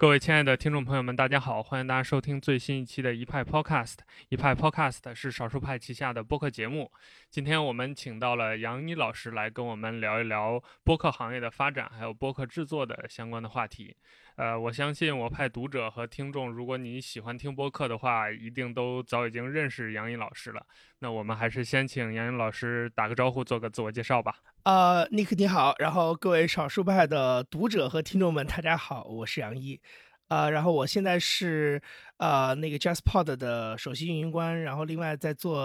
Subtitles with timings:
[0.00, 1.60] 各位亲爱的听众朋友们，大家好！
[1.60, 3.96] 欢迎大家收听最新一期的一派 Podcast。
[4.28, 6.92] 一派 Podcast 是少数派旗下的播客节目。
[7.32, 13.96] 今天我们请到了杨一老师来跟我们聊一聊播客行业的发展，还有播客制作的相关的话题。
[14.36, 20.64] 呃，我相信我派读者和听众，如果你喜欢听播客的话，一定都早已经认识杨颖老师了。
[21.00, 24.36] 那我们还是先请杨颖老师打个招呼，做个自我介绍吧。
[24.68, 29.80] 呃，尼克你好，然后各位少数派的读者和听众们，大家好，我是杨一。
[30.28, 31.80] 呃，然后我现在是
[32.18, 35.58] 呃那个 JustPod 的首席运营官，然后另外在做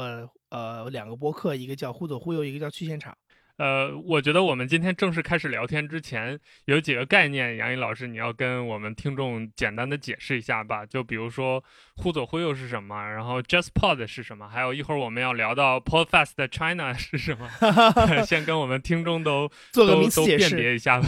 [0.52, 3.14] 呃两个播客，一个叫忽左忽右，一个叫去现场。
[3.58, 10.86] 呃，我觉得我们今天正式开始聊天之前，有几个概念，杨颖老师你要跟我们听众简单的解释一下吧。
[10.86, 11.62] 就比如说
[11.96, 17.48] 忽左忽右是什么，然后 JustPod 是什么，还有一会儿我们要聊到 Podfast China 是什么，
[18.26, 21.08] 先跟我们听众都 做个名词解释一下吧。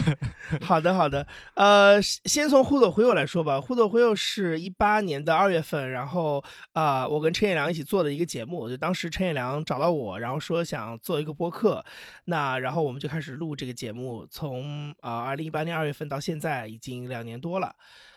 [0.62, 1.26] 好的，好的。
[1.54, 3.60] 呃，先从忽左忽右来说吧。
[3.60, 8.68] 忽左忽右是一八年的二月份，然后啊，我跟陈彦良一起做的一个节目。
[8.68, 11.84] 就当时陈彦良找到我，然后说想做一个播客，
[12.26, 12.36] 那。
[12.36, 17.74] 那然后我们就开始录这个节目，从啊二零一八年二月份到现在已经两年多了，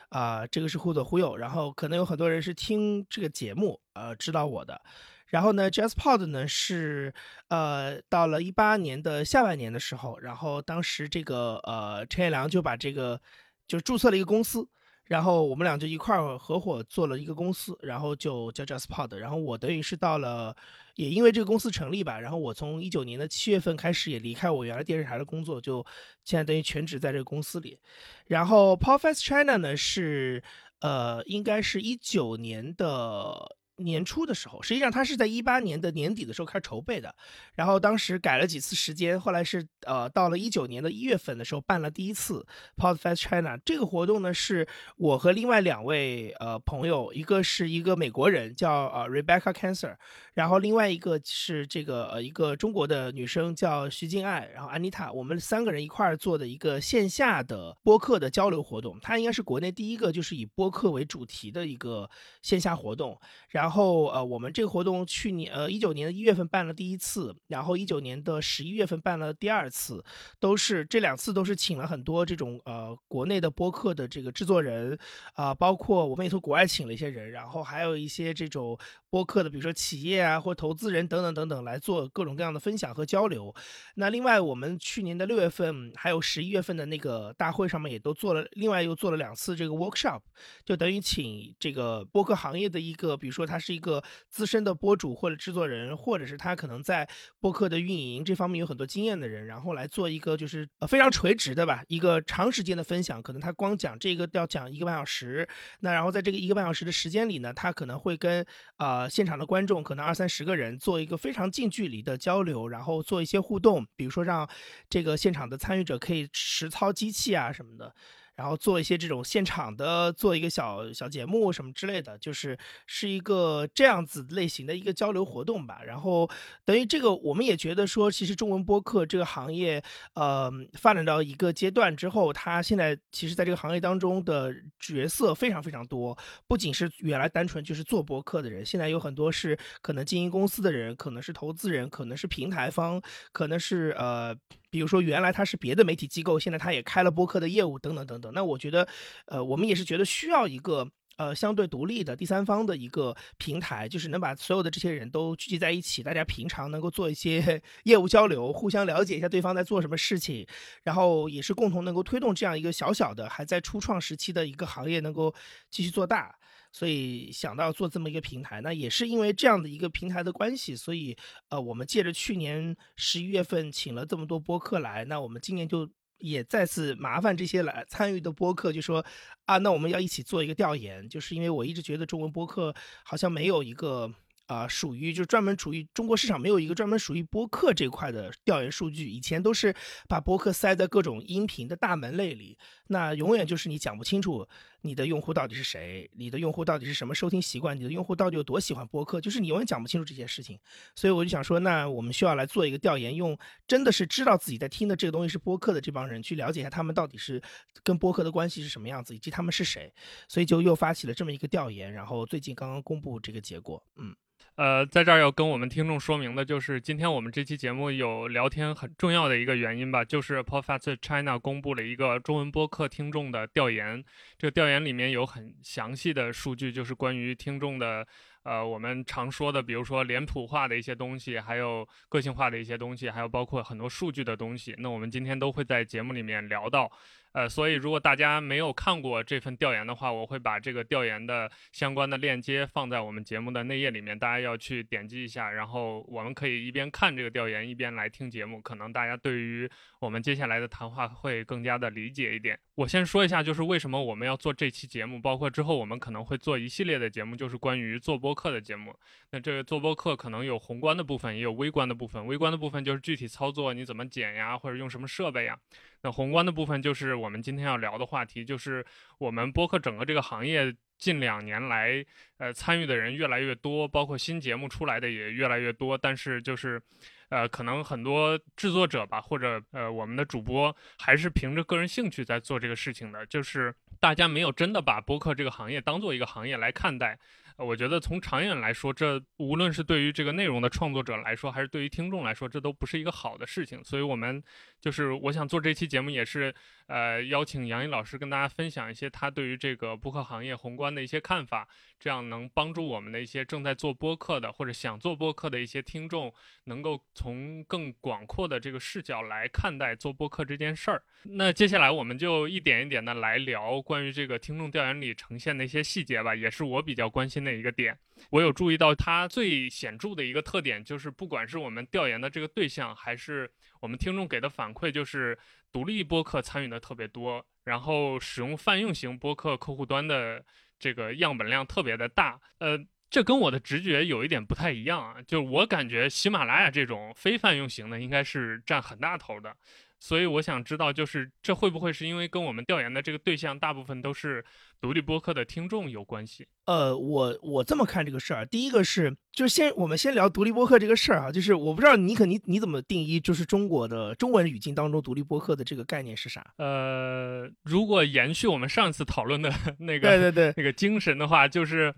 [0.10, 4.82] 啊这个是忽左忽右，然后可能有很多人是听这个节目呃知道我的，
[5.28, 7.14] 然后呢，Jazz Pod 呢是
[7.48, 13.22] 呃到了一八年的下半年的时候，然后当时这个呃陈彦良就把这个
[13.68, 14.68] 就注册了一个公司。
[15.10, 19.16] 然后我们俩就一块儿合伙做了一个公司，然后就叫 JustPod。
[19.16, 20.56] 然后我等于是到了，
[20.94, 25.84] 也因为这个公司成立吧，然后我从一九年的七月份开始也离开我原来电视台的工作，就
[26.24, 27.80] 现在等于全职在这个公司里。
[28.28, 30.44] 然后 Podfest China 呢是，
[30.82, 33.58] 呃，应该是一九年的。
[33.80, 37.14] 年初的时候，实际上他是在一八年的年底的时候开始筹备的，
[37.56, 42.46] 然后当时改了几次时间，后来是呃到了一九年的一月份的时候办了第一次
[42.76, 44.68] Podfest China 这个活动呢，是
[44.98, 49.96] 我和另外两位呃朋友，一个是一个美国人叫呃 Rebecca Cancer，
[50.34, 62.10] 然后另外一个是这个呃一个中国的女生叫徐静爱，然后 Anita，我们三个人一块儿做的一个线下的播客的交流活动，它应该是国内第一个就是以播客为主题的一个
[62.42, 63.69] 线下活动，然后。
[63.70, 70.04] 然后呃，我们这个活动去年呃一九年的一月份办了第一次，然后一九年的十一月份办了第二次，
[70.40, 74.98] 都是这两次都是请了很多这种呃国内的播客的这个制作人
[75.36, 78.76] 啊，包括我们也从国外请了一些人，然后还有一些这种
[79.12, 83.54] 播客的，比如说企业啊或投资人等等等等来做各种各样的分享和交流。
[83.98, 90.22] 那另外我们去年的六月份还有十一月份的那个大会上面也都做了，另外又做了两次这个 workshop，
[90.66, 93.59] 就等于请这个播客行业的一个，比如说他。
[93.60, 97.08] 是一个资深的播主或者制作人，或者是他可能在
[97.40, 103.22] 播客的运营这方面有很多经验的人，然后来做一个就是呃非常垂直的吧，一个长时间的分享。
[103.22, 105.48] 可能他光讲这个要讲一个半小时，
[105.82, 108.46] 那然后在这个一个半小时的时间里呢，他可能会跟
[108.78, 114.50] 呃现场的观众可能二三十个人做一个非常近距离的交流，然后做一些互动，比如说让
[114.90, 117.94] 这个现场的参与者可以实操机器啊什么的。
[118.40, 122.58] 然后做一些这种现场的，做一个小小节目什么之类的，就是
[122.88, 125.82] 是一个这样子类型的一个交流活动吧。
[125.86, 126.30] 然后
[126.64, 129.84] 等于这个，我们也觉得说，其实中文播客这个行业，
[130.14, 136.18] 呃，发展到一个阶段之后，它现在其实在这个行业当中的角色非常非常多，
[136.48, 143.02] 不仅是原来单纯就是做播客的人，现在有很多是可能经营公司的人，可能是投资人，可能是平台方，
[143.34, 144.34] 可能是呃。
[144.72, 148.29] 比如说，原来他是别的媒体机构，现在他也开了播客的业务，等等等等。
[148.32, 148.88] 那我觉得，
[149.26, 160.48] 呃，我们也是觉得需要一个呃相对独立的第三方的一个平台，就是能把所有的这些人都聚集在一起，大家平常能够做一些 业务交流，互相了解一下对方在做什么事情，
[160.84, 165.34] 然后也是共同能够推动这样一个小小的还在初创时期的一个行业能够
[165.70, 166.36] 继续做大。
[166.72, 171.18] 所以想到做这么一个平台，那也是因为这样的一个平台的关系，所以
[171.50, 179.04] 呃，我们借着去年十一月份请了这么多播客来，那我们今年就也再次麻烦这些来参与的播客，就说
[179.46, 182.74] 啊，那我们要一起做一个调研，就是因为我一直觉得中文播客
[183.04, 184.14] 好像没有一个。
[184.50, 189.72] 啊，属于就专门属于中国市场没有一个专门属于播客这块的调研数据，以前都是
[190.08, 192.58] 把播客塞在各种音频的大门类里，
[192.88, 194.48] 那永远就是你讲不清楚
[194.82, 200.60] 你的用户到底是谁，你的用户到底是什么收听习惯，你的用户到底有多喜欢播客，就是你永远讲不清楚这些事情。
[200.96, 203.38] 所以我就想说，那我们需要来做一个调研，用
[203.68, 207.42] 真的是知道自己在听的这个东西是播客的这帮人去了解一下他们到底是
[207.84, 209.94] 跟播客的关系是什么样子，以及他们是谁。
[210.28, 214.16] 所以就又发起了这么一个调研，然后最近刚刚公布这个结果，嗯。
[214.60, 224.04] 呃，在这儿要跟我们听众说明的就是，今天我们这期节目有聊天很重要的一个原因吧，就是 Podcast China 公布了一个中文播客听众的调研。
[224.38, 228.06] 这个调研里面有很详细的数据，就是关于听众的，
[228.44, 234.76] 呃，我们常说的，比如说脸谱化的一些东西，还有个性化的一些东西，还有包括很多数据的东西。
[234.80, 236.92] 那我们今天都会在节目里面聊到。
[237.40, 249.72] 呃，所以如果大家没有看过这份调研的话，我会把这个调研的相关的链接放在我们节目的内页里面，大家要去点击一下，然后我们可以一边看这个调研，一边来听节目，可能大家对于
[250.02, 252.60] 我们接下来的谈话会更加的理解一点。
[252.80, 258.96] 我先说一下，就是为什么我们要做这期节目，包括之后我们可能会做一系列的节目，就是关于做播客的节目。
[259.32, 262.26] 那这个做播客可能有宏观的部分，也有微观的部分。
[262.26, 265.60] 微观的部分就是具体操作，你怎么剪呀，或者用什么设备呀。
[266.04, 268.86] 那宏观的部分就是我们今天要聊的话题，就是
[269.18, 272.02] 我们播客整个这个行业近两年来，
[272.38, 275.98] 呃，参与的人越来越多，包括新节目出来的也越来越多。
[275.98, 276.82] 但是就是，
[277.30, 287.18] 呃，可能很多制作者吧，或者呃，我们的主播还是凭着个人兴趣在做这个事情的，就是大家没有真的把播客这个行业当做一个行业来看待。
[287.60, 293.84] 我觉得从长远来说，这无论是对于这个内容的创作者来说，还是对于听众来说，这都不是一个好的事情。
[293.84, 294.42] 所以，我们
[294.80, 296.54] 就是我想做这期节目，也是
[296.88, 301.68] 呃邀请杨毅老师跟大家分享一些他对于这个播客行业宏观的一些看法，
[302.00, 306.34] 这样能帮助我们的一些正在做播客的或者想做播客的一些听众，
[306.64, 311.04] 能够从更广阔的这个视角来看待做播客这件事儿。
[311.24, 317.49] 那接下来我们就一点一点的来聊关于这个听众调研里呈现的一些细节吧，也是我比较关心的。
[317.58, 317.98] 一个点，
[318.30, 323.50] 我有注意到它最显著的一个特点，就是不管是我们调研的这个对象，还是
[323.80, 325.38] 我们听众给的反馈，就是
[325.72, 330.44] 独立播客参与的特别多，然后使用泛用型播客客户端的
[330.78, 332.40] 这个样本量特别的大。
[332.60, 332.78] 呃，
[333.10, 339.56] 这跟我的直觉有一点不太一样啊，就我感觉喜马拉雅这种非泛用型的应该是占很大头的。
[340.02, 344.44] 所以我想知道，就是这会不会是因为跟我们调研的这个对象大部分都是
[344.80, 346.48] 独立播客的听众有关系？
[346.68, 356.54] 呃，我我这么看这个事儿，第一个是，就是先我们先聊独立播客这个事儿啊，就是我不知道你可你你怎么定义，就是中国的中文语境当中独立播客的这个概念是啥？
[356.56, 361.94] 呃，如果延续我们上次讨论的 那个对对对那个精神的话，就是，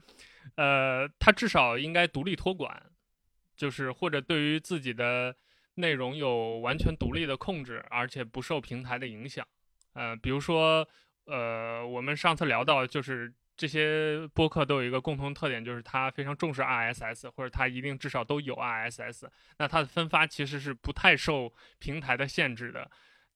[0.56, 2.82] 呃，它至少应该独立托管，
[3.56, 5.36] 就是或者对于自己的。
[5.76, 9.46] 内容有完全独立的控制，而且不受平台的影响。
[9.94, 10.88] 呃，比如说，
[11.26, 19.28] 呃，我们上次聊到，就是这些播客都有一个共同特点，就是它非常重视 RSS，或者它一定至少都有 RSS。
[19.60, 22.90] 那它的分发其实是不太受平台的限制的。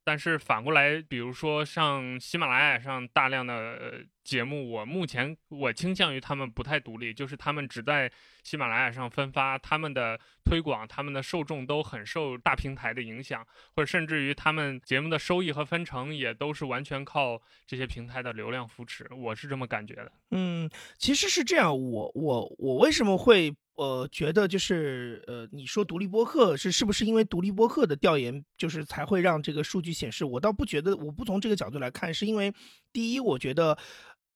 [0.04, 8.12] 但是反过来，比如说像喜马拉雅上大量的节目，我目前我倾向于他们不太独立，就是他们只在
[8.44, 13.46] 喜马拉雅上分发，他们的推广、他们的受众都很受大平台的影响，
[13.76, 20.12] 或者甚至于他们节目的收益和分成也都是完全靠这些平台的流量扶持，我是这么感觉的。
[20.32, 20.68] 嗯，
[20.98, 23.56] 其实是这样，我我我为什么会？
[23.78, 30.24] 呃，觉得就是呃，你说独立播客是是不是因为独立播客的调研，就是才会让这个数据显示？
[30.24, 32.54] 我倒不觉得，我不从这个角度来看，是因为
[32.94, 33.78] 第一，我觉得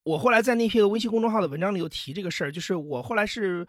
[0.03, 3.65] 我后来在那篇微信公众号的文章里有提这个事儿，就是我后来是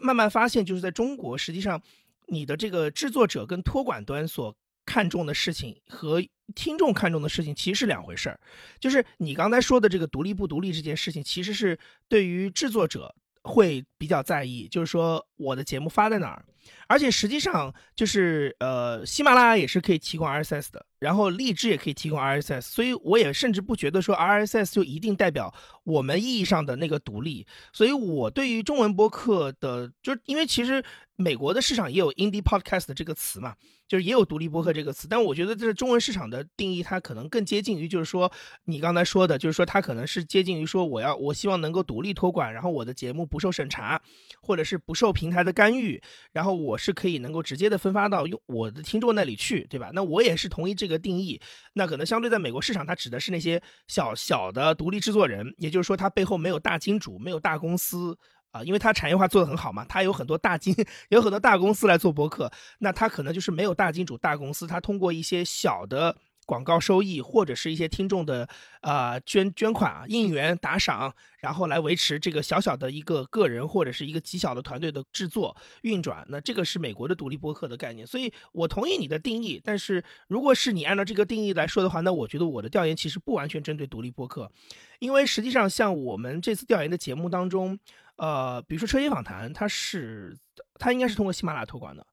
[0.00, 1.80] 慢慢发现，就是在中国，实际上
[2.26, 4.54] 你的这个制作者跟托管端所
[4.86, 6.22] 看重的事情和
[6.54, 8.40] 听众看重的事情其实是两回事儿。
[8.80, 13.14] 就是你刚才说的这个独立不独立这件事情，其实是对于制作者。
[13.46, 16.44] 会比较在意，就是说我的节目发在哪儿，
[16.86, 30.84] 而且实际上就是呃，喜马拉雅也是可以提供 RSS 的，然后荔枝也可以提供 RSS，所以我也甚至不觉得说 RSS 就一定代表我们意义上的那个独立，所以我对于中文播客的，就是因为其实
[31.16, 33.54] 美国的市场也有 indie podcast 这个词嘛。
[33.86, 38.32] 就是也有独立播客这个词，但我觉得这中文市场的定义，它可能更接近于，就是说
[38.64, 43.93] 你刚才说的，就是说它可能是接近于说，我要我希望能够独立托管，然后我的节目不受审查，
[44.40, 49.90] 或者是不受平台的干预，然后我是可以能够直接的分发到用我的听众那里去，对吧？
[49.92, 51.40] 那我也是同意这个定义。
[51.74, 58.18] 那可能相对在美国市场，它指的是那些小小的独立制作人，也就是说，它背后没有大金主，没有大公司。
[58.50, 60.72] 啊，因为它产业化做得很好嘛，它有很多大金，
[61.08, 62.48] 有很多大公司来做博客，
[62.78, 68.48] 那它可能就是没有大金主、大公司，它通过一些小的广告收益或者是一些听众的
[68.80, 76.24] 啊捐捐款啊、应援打赏，然后来维持这个小小的一个个人或者是一个极小的团队的制作运转。
[76.28, 79.60] 那这个是美国的独立播客的概念，所以我同意你的定义。
[79.62, 84.50] 但是如果是你按照这个定义来说的话，那我觉得我的调研其实不完全针对独立播客，
[84.98, 87.78] 因为实际上像我们这次调研的节目当中。
[88.16, 90.38] 呃，比如说车间访谈，它是
[90.78, 92.06] 它应该是通过喜马拉雅托管的，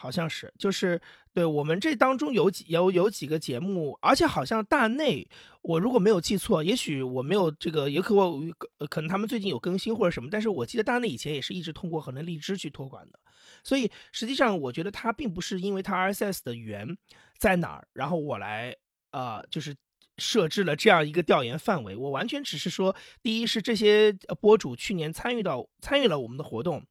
[0.00, 1.00] 好像是，就是
[1.34, 5.28] 对我们这当中有几有有几个节目，而且好像大内，
[5.62, 8.40] 我如果没有记错，也许我没有这个，也可我
[8.88, 13.18] 可能他们最近有更新或者什么，但是我记得大内以前也是一直通过可能荔枝去托管的，
[13.64, 16.96] 所以实际上我觉得它并不是因为它 RSS 的源
[17.36, 18.76] 在哪儿，然后我来
[19.10, 19.74] 呃就是。
[20.20, 26.84] 设置了这样一个调研范围，我完全只是说，第一是这些博主去年参与到参与了我们的活动，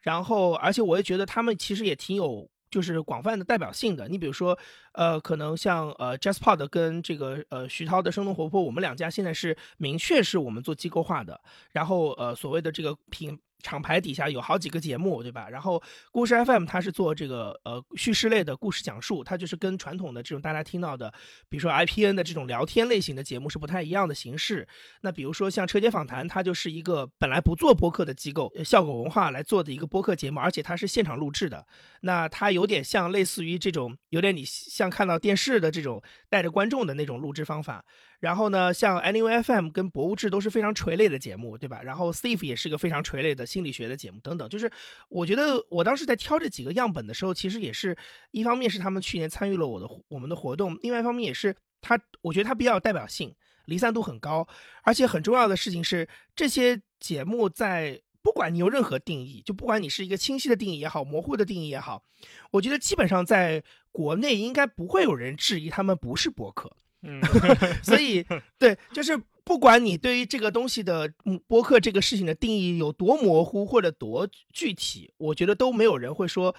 [0.00, 4.08] 然后而且我也觉得他们其实也挺有就是广泛的代表性的。
[4.08, 4.58] 你比如说，
[4.94, 13.38] 呃，可能像呃，JasPod 跟这个呃徐涛的生动活泼，我们两家现在是明确是我们做机构化的，然后呃所谓的这个品。
[13.62, 15.48] 厂牌底下有好几个节目，对吧？
[15.48, 21.12] 然后故事 FM 它是做这个呃叙事类的故事讲述，它就是跟传统的这种大家听到的，
[21.48, 24.66] 比如说 IPN 的这种聊天类型的节目是不太一样的形式。
[25.02, 31.64] 那比如说像车间访谈，它就是一个本来不做播客的机构，效果文化来做的一个播客节目，而且它是现场录制的。
[32.00, 37.84] 那它有点像类似于这种，有点你像看到电视的这种带着观众的那种录制方法。
[38.22, 41.82] 然后呢，像 Anyway FM 跟博物志都是非常垂类的节目，对吧？
[41.82, 44.48] 然后 Steve 也是个非常垂类的心理学的节目，等等。
[44.48, 44.70] 就是
[45.08, 47.98] 我觉得我当时在挑这几个样本的时候，其实也是
[48.30, 54.46] 一方面是他们去年参与了我的我们的活动，另外一方面也是他，我觉得他比较有代表性，离散度很高，
[54.84, 62.04] 而且很重要的事情是，这些节目在不管你有任何定义，就不管你是一个清晰的定义也好，模糊的定义也好，
[62.52, 66.76] 我觉得基本上在国内应该不会有人质疑他们不是博客。
[67.02, 67.20] 嗯，
[67.82, 68.24] 所以
[68.58, 71.12] 对，就是不管你对于这个东西的
[71.46, 76.54] 播客这个事情的定义有多模糊或者多具体，我觉得都没有人会说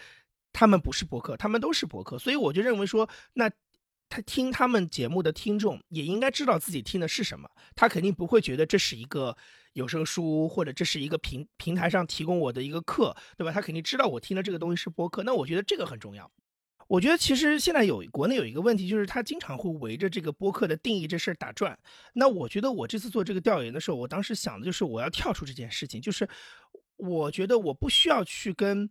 [0.51, 2.19] 他们不是播客，他们都是播客。
[2.19, 3.49] 所以我就认为说，那
[4.09, 9.35] 他听他们节目的听众也应该知道自己听的是什么，他肯定不会觉得这是一个
[9.71, 13.51] 有声书或者这是一个平平台上提供我的一个课，对吧？
[13.51, 15.23] 他肯定知道我听的这个东西是播客。
[15.23, 16.29] 那我觉得这个很重要。
[16.93, 21.75] 我觉得其实现在有国内有一个问题，就是他经常会围着这个播客的定义这事儿打转。
[22.13, 26.29] 那我觉得我这次做这个调研的时候，我当时想的就是我要跳出这件事情，就是
[26.97, 28.87] 我觉得我不需要去跟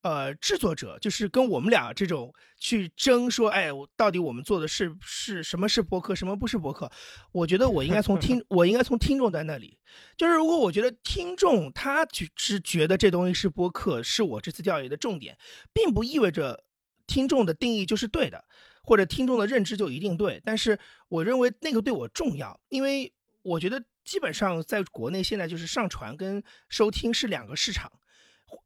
[0.00, 6.90] 呃制作者，就是跟我们俩这种去争说，哎，我到底我们做的是是什么是播客，什么不是播客？
[7.30, 9.76] 我觉得我应该从听， 我应该从听众在那里，
[10.16, 15.36] 就是如果我觉得听众他只是觉得这东西是播客，是我这次调研的重点，
[15.74, 16.64] 并不意味着。
[17.06, 18.44] 听众的定义就是对的，
[18.82, 27.90] 或者听众的认知就一定对，但是我认为那个对我重要，因为我觉得基本上在国内现在就是上传跟收听是两个市场，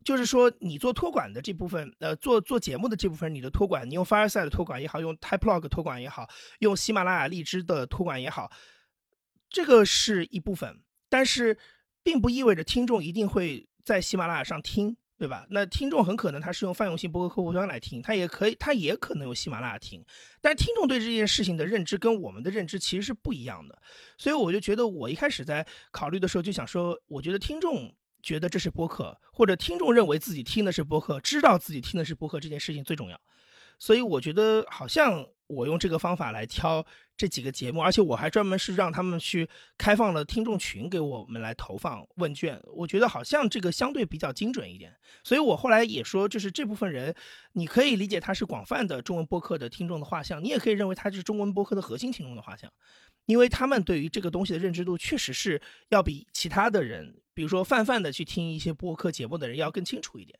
[0.05, 6.29] 就是说你做托管的这部分，呃，做做节目的这部分，你的托管，你用 Fireside 的托管也好，用 Typelog 托管也好，
[6.61, 8.51] 用喜马拉雅荔枝的托管也好，
[9.51, 11.59] 这个是一部分，但是
[12.03, 14.97] 并不意味着听众一定会在喜马拉雅上听。
[15.19, 15.45] 对吧？
[15.51, 20.05] 那听众很可能他是用泛用性播客客户端来听，他也可以，他也可能用喜马拉雅听。
[20.41, 23.77] 但是听众对这件事情的认知跟我们的认知其实是不一样的，
[24.17, 33.21] 所以我就觉得我一开始在考虑的时候就想说，我觉得听众觉得这是播客，或者听众认为自己听的是播客，知道自己听的是播客这件事情最重要。
[33.81, 36.87] 所以我觉得好像我用这个方法来挑。
[37.17, 44.95] 这几个节目，而且我还专门是让他们去开放了听众群给我们来投放问卷，我觉得好像这个相对比较精准一点。
[45.25, 47.13] 所以我后来也说，就是这部分人，
[47.55, 52.73] 你可以理解他是广泛的中文播客的听众的画像，你也可以认为他是中文播客的核心听众的画像，
[53.27, 60.39] 因为他们对于这个东西的认知度确实是要比其他的人，比如说泛泛的去听一些播客节目的人要更清楚一点。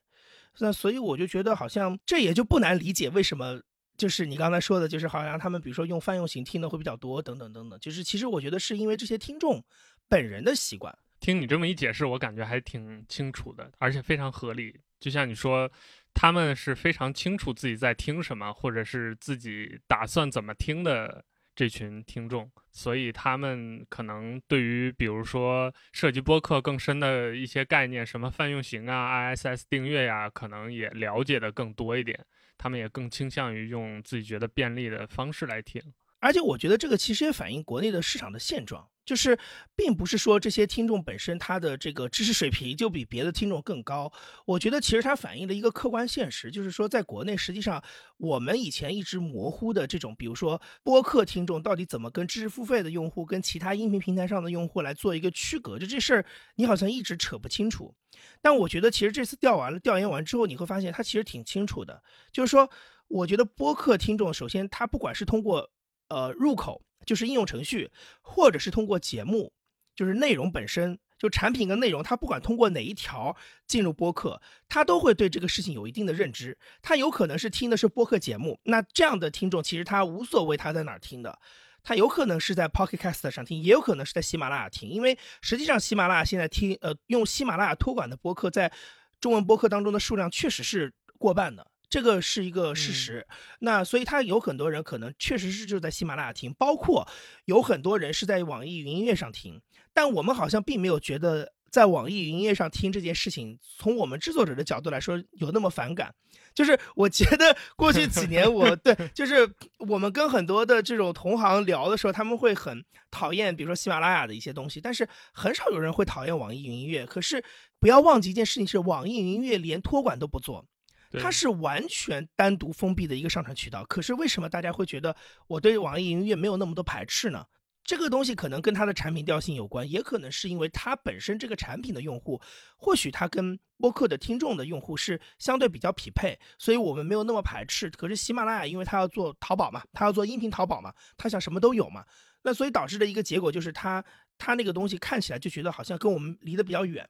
[0.61, 3.63] 那所以我就觉得好像这也就不难理解为什么。
[3.99, 7.79] 就是你刚才说的，就是好像他们比如说用泛用型听的会比较多，等等等等。
[7.81, 9.63] 就是其实我觉得是因为这些听众
[10.09, 10.97] 本人的习惯。
[11.21, 14.81] 听你这么一解释，我感觉还挺清楚的，而且非常合理。
[15.01, 15.69] 就像你说，
[16.15, 21.25] 他们是非常清楚自己在听什么，或者是自己打算怎么听的
[21.57, 32.25] 这群听众，所以他们可能对于比如说涉及播客更深的一些概念，什么泛用型啊、ISS 订阅呀，可能也了解的更多一点。
[32.59, 35.81] 他们也更倾向于用自己觉得便利的方式来听，
[36.21, 39.39] 而且我觉得这个其实也反映国内的市场的现状，就是
[39.77, 44.13] 并不是说这些听众本身他的这个知识水平就比别的听众更高。
[44.45, 47.83] 我觉得其实它反映了一个客观现实，就是说在国内实际上
[48.17, 57.95] 我们以前一直模糊的这种，比如说播客听众到底怎么跟知识付费的用户跟其他音频平台上的用户来做一个区隔，就这事儿你好像一直扯不清楚。
[58.43, 62.03] 但我觉得，其实这次调完了、调研完之后，你会发现它其实挺清楚的。
[62.33, 62.69] 就是说，
[63.07, 65.71] 我觉得播客听众，首先他不管是通过
[66.09, 69.53] 呃入口，就是应用程序，或者是通过节目，
[69.95, 73.37] 就是内容本身，就产品跟内容，它不管通过哪一条
[73.67, 76.57] 进入播客，他都会对这个事情有一定的认知。
[76.83, 81.39] 他有可能是听的是播客节目，那这样的听众其实他无所谓他在哪儿听的，
[81.83, 88.73] 他有可能是在 Pocket Cast 上听，也有可能是在喜马拉雅听，因为实际上喜马拉雅现在听呃用喜马拉雅托管的播客，在
[89.21, 91.67] 中文播客当中的数量确实是过半的。
[91.91, 93.27] 这个是一个事实，
[93.61, 97.09] 那所以他有很多人可能确实是就在喜马拉雅听，包括
[97.47, 99.61] 有很多人是在网易云音乐上听，
[99.95, 106.15] 但我们好像并没有觉得在网易云音乐上听这件事情，从我们制作者的角度来说有那么反感。
[106.55, 117.07] 就是我觉得 过去几年，我对就是我们跟很多的这种同行聊的时候，他们会很讨厌，比如说喜马拉雅的一些东西，但是很少有人会讨厌网易云音乐。
[117.07, 117.43] 可是
[117.79, 120.67] 不要忘记一件事情，是网易云音乐连托管都不做。
[121.13, 125.15] 它是完全单独封闭的一个上传渠道，可是为什么大家会觉得
[125.47, 127.47] 我对网易云音乐没有那么多排斥呢？
[127.85, 132.39] 这个东西可能跟它的产品调性有关，也可能是因为它本身这个产品的用户，
[132.77, 137.89] 或许它跟播客的听众的用户是相对比较匹配，所以我们没有那么排斥。
[137.89, 142.05] 可是喜马拉雅，因为它要做淘宝嘛，它要做音频淘宝嘛，它想什么都有嘛，
[142.43, 144.05] 那所以导致的一个结果就是它
[144.37, 147.09] 它那个东西看起来就觉得好像跟我们离得比较远。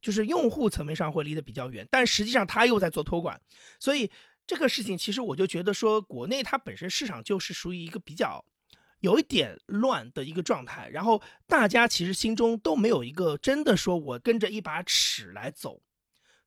[0.00, 3.40] 就是用户层面上会离得比较远，但实际上他又在做托管，
[3.78, 4.10] 所以
[4.46, 8.44] 这个事情其实我就觉得说，国内它本身市场就是属于一个比较
[9.00, 15.82] 有一点乱的一个状态，然后大家其实心中都没有一个真的说我跟着一把尺来走。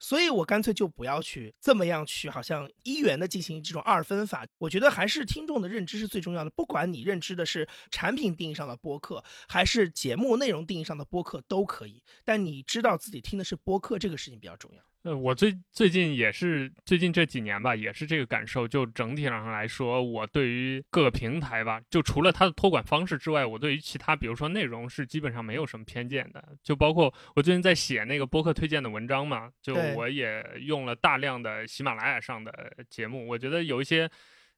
[0.01, 4.45] 所以我干脆就不要去这么样去，好像一元的进行这种二分法。
[4.57, 6.49] 我觉得还是听众的认知是最重要的。
[6.49, 12.03] 不管你认知的是产品定义上的播客，还是节目内容定义上的播客，都可以。
[12.25, 14.90] 但你知道自己听的是播客，这个事情比较重要。
[15.03, 18.67] 呃，我最最近也是最近这几年吧，也是这个感受。
[18.67, 26.43] 就整体上来说，我对于各个平台吧，就除了它的托管方式之外，我对于其他，比如说内容是基本上没有什么偏见的。
[26.63, 33.27] 就包括我最近在写那个播客推荐的文章嘛，就我也用了大量的喜马拉雅上的节目。
[33.27, 34.07] 我觉得有一些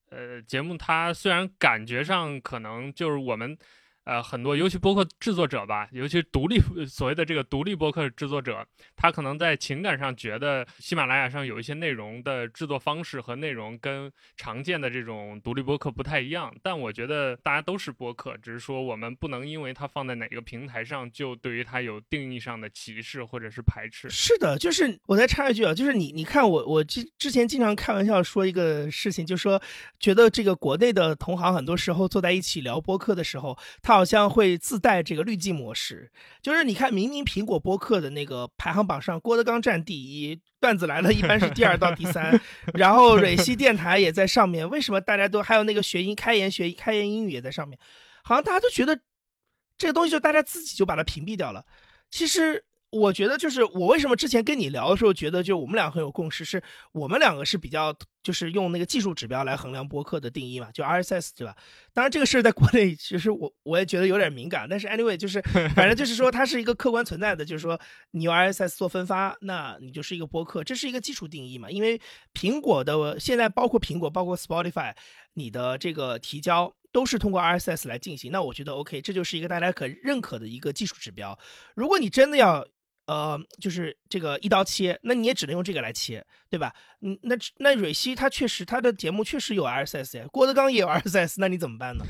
[0.10, 3.58] 呃节目，它虽然感觉上可能就是我们。
[4.06, 16.54] 呃，很多尤其播客制作者吧，尤其独立所谓的这个独立播客制作者，他可能在情感上觉得喜马拉雅上有一些内容的制作方式和内容跟常见的这种独立播客不太一样。
[16.62, 24.10] 但我觉得大家都是播客，只是说我们不能因为它放在哪个平台上，就对于它有定义上的歧视或者是排斥。
[24.10, 29.62] 是的，就是我再插一句啊，就是你你看我我之之前经常开玩笑说一个事情，就是说
[29.98, 33.92] 觉得这个国内的同行很多时候坐在一起聊播客的时候，他。
[33.93, 42.39] 好像会自带这个滤镜模式，就是你看，明明苹果播客的那个排行榜上，郭德纲占第一，段子来了一般是第二到第三，
[42.73, 47.79] 然后蕊希电台也在上面，为什么大家都还有那个学英开言学开言英语也在上面？
[48.23, 48.99] 好像大家都觉得
[49.77, 51.65] 这个东西就大家自己就把它屏蔽掉了，
[52.10, 52.65] 其实。
[52.93, 61.56] 我觉得就是我为什么之前跟你聊的时候觉得就我们俩很有共识，是我们两个是比较就是用那个技术指标来衡量播客的定义嘛，就 RSS 对吧？
[61.91, 65.41] 当然这个事儿在国内其实我我也觉得有点敏感，但是 anyway 就是
[65.75, 67.79] 反正就是说它是一个客观存在的，就是说
[68.12, 71.71] 你用 RSS 做分发，那你就是一个播客，这是一个基础定义嘛。
[71.71, 71.99] 因为
[72.34, 74.93] 苹果的现在包括苹果包括 Spotify，
[75.34, 81.38] 你的这个提交都是通过 RSS 来进行，那我觉得 OK，这就是一个大家可认可的一个技术指标。
[81.75, 82.65] 如果你真的要
[83.06, 86.74] 呃，就是这个一刀切，那你也只能用这个来切，对吧？
[87.02, 92.06] 嗯，那那蕊希他确实他的节目确实有 RSS 呀，郭德纲也有 RSS，那你怎么办呢？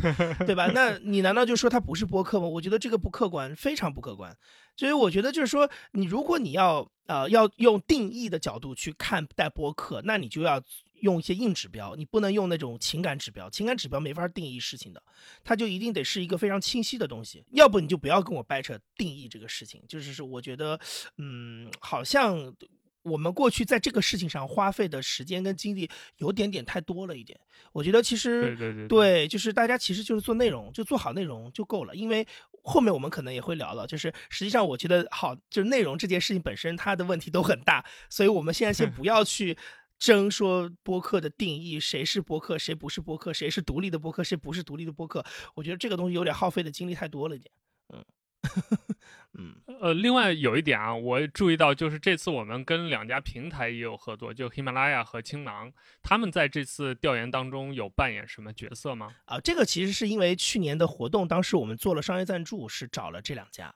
[0.46, 0.68] 对吧？
[0.76, 2.48] 那你难道就说他不是播客吗？
[2.48, 4.36] 我觉得这个不客观，非常不客观。
[4.76, 10.62] 所以我觉得就是说，你如果你要呃要用定义的角度去看待播客，那你就要。
[11.04, 15.04] 用一些硬指标，你不能用那种情感指标，情感指标没法定义事情的，
[15.44, 19.84] 它就一定得是一个非常清晰的东西，要不你就不要跟我掰扯定义这个事情。
[19.86, 20.80] 就是说，我觉得，
[21.18, 22.56] 嗯，好像
[23.02, 25.90] 我们过去在这个事情上花费的时间跟精力
[26.20, 27.38] 有点点太多了一点。
[27.74, 31.94] 我觉得其实对对对，对，就是大家其实就是做内容，就做好内容就够了。
[31.94, 32.26] 因为
[32.64, 39.58] 后面我们可能也会聊到，就是实际上我觉得好，就是内容这件事情本身它的问题都很大，所以我们现在先 不要去。
[40.04, 45.24] 争说播客的定义，谁是播客，谁不是播客，谁是独立的播客，谁不是独立的播客？
[45.56, 47.50] 我觉得这个东西有点耗费的精力太多了一点。
[47.94, 48.04] 嗯
[49.40, 59.16] 嗯呃，另外有一点啊，我注意到就是这次我们跟两家平台也有合作，就喜马拉雅和青囊，他们在这次调研当中有扮演什么角色吗？
[59.24, 63.74] 啊，这个其实是因为去年的活动，当时我们做了商业赞助，是找了这两家。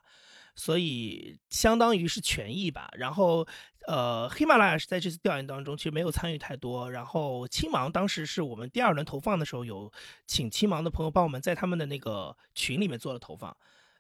[0.60, 3.48] 所以相当于是权益吧，然后，
[3.88, 9.90] 呃，喜马拉雅是在这次调研当中其实没有参与太多，然后青芒当时是我们第二轮投放的时候有
[10.26, 13.56] 请青芒的朋友帮我们在他们的那个群里面做了投放，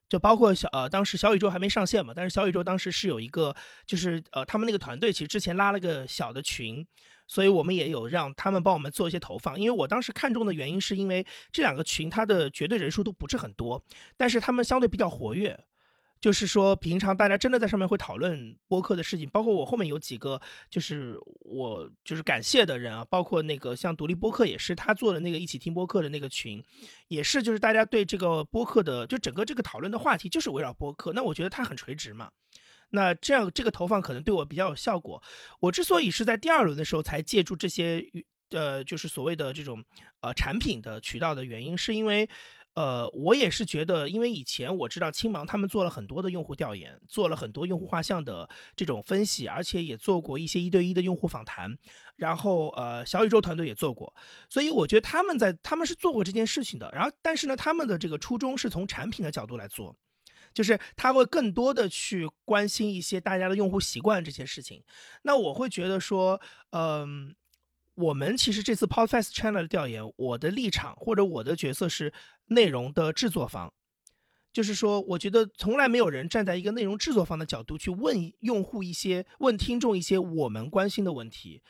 [0.10, 6.86] 就包括小呃，当时小宇宙还没上线嘛，但是小宇宙当时是有一个，就是呃，他们那个团队其实之前拉了个小的群，
[7.26, 9.58] 所以我们也有让他们帮我们做一些投放。
[9.58, 13.82] 因为我当时看中的原因是因为这两个群它的绝对人数都不是很多，
[14.17, 15.58] 但是他们相对比较活跃。
[16.19, 26.63] 就是说，平常大家真的在上面会讨论播客的事情，包括我后面有几个，就是我就是感谢的人啊，包括那个像独立播客也是他做的那个一起听播客的那个群，
[27.08, 32.32] 也是就是大家对这个播客的就整个这个讨论的话题就是围绕播客，那我觉得它很垂直嘛，
[32.89, 35.21] 那这样这个投放可能对我比较有效果。
[35.60, 38.03] 我之所以是在第二轮的时候才借助这些
[38.49, 39.84] 呃就是所谓的这种
[40.21, 42.27] 呃产品的渠道的原因，是因为。
[42.77, 51.75] 呃，我也是觉得，因为以前我知道青芒他们做了很多的用户调研，做了很多用户画像的这种分析，而且也做过一些一对一的用户访谈，
[52.17, 54.13] 然后呃，小宇宙团队也做过，
[54.47, 56.87] 所以我觉得他们在他们是做过这件事情的。
[56.93, 59.95] 然后，但是呢，他们的这个初衷是从产品的角度来做，
[60.53, 64.83] 就是他会更多的去关心一些大家的用户习惯这些事情。
[65.23, 67.35] 那我会觉得说，嗯。
[67.97, 72.13] 我们其实这次 Podcast Channel 的调研，我的立场或者我的角色是
[72.45, 73.73] 内容的制作方，
[74.53, 81.63] 就是说，我觉得从来没有人站在一个内容制作方的角度去问用户一些、问听众一些我们关心的问题。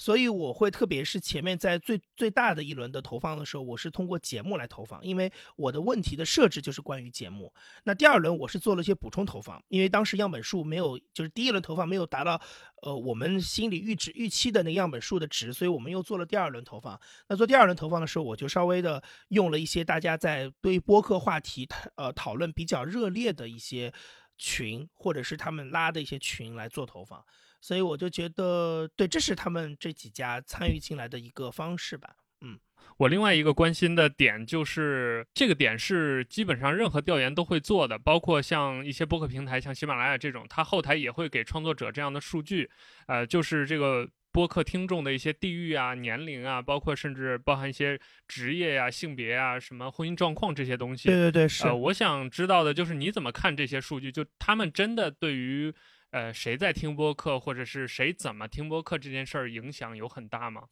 [0.00, 7.52] 所以我会特别是前面在最最大的一轮的投放的时候，我是通过节目来投放，因为我的问题的设置就是关于节目。
[7.84, 12.40] 那第二轮我是做了一些补充投放，因为当时样本数没有，就是第一轮投放没有达到，
[12.80, 16.98] 呃，我们心里预值预期的那样本数的值，所以我们又做了第二轮投放。
[17.28, 23.92] 那做第二轮投放的时候，我就稍微的用了一些大家在对播客话题呃讨论比较热烈的一些
[24.38, 27.22] 群，或者是他们拉的一些群来做投放。
[27.60, 32.10] 所以我就觉得，对，这是他们这几家参与进来的一个方式吧。
[32.40, 32.58] 嗯，
[32.96, 42.70] 我另外一个关心的点就是，这个点是基本上任何调研都会做的，包括像一些播客平台，像喜马拉雅这种，它后台也会给创作者这样的数据，
[43.08, 51.08] 呃，就是这个播客听众的一些地域啊、年龄啊，包括甚至包含一些职业呀、性别啊、什么婚姻状况这些东西。
[51.08, 51.64] 对对对，是。
[51.64, 54.10] 呃，我想知道的就是你怎么看这些数据？
[54.10, 55.74] 就他们真的对于。
[56.10, 60.64] 呃，谁在听播客，或者是谁怎么听播客这件事儿，影响有很大吗？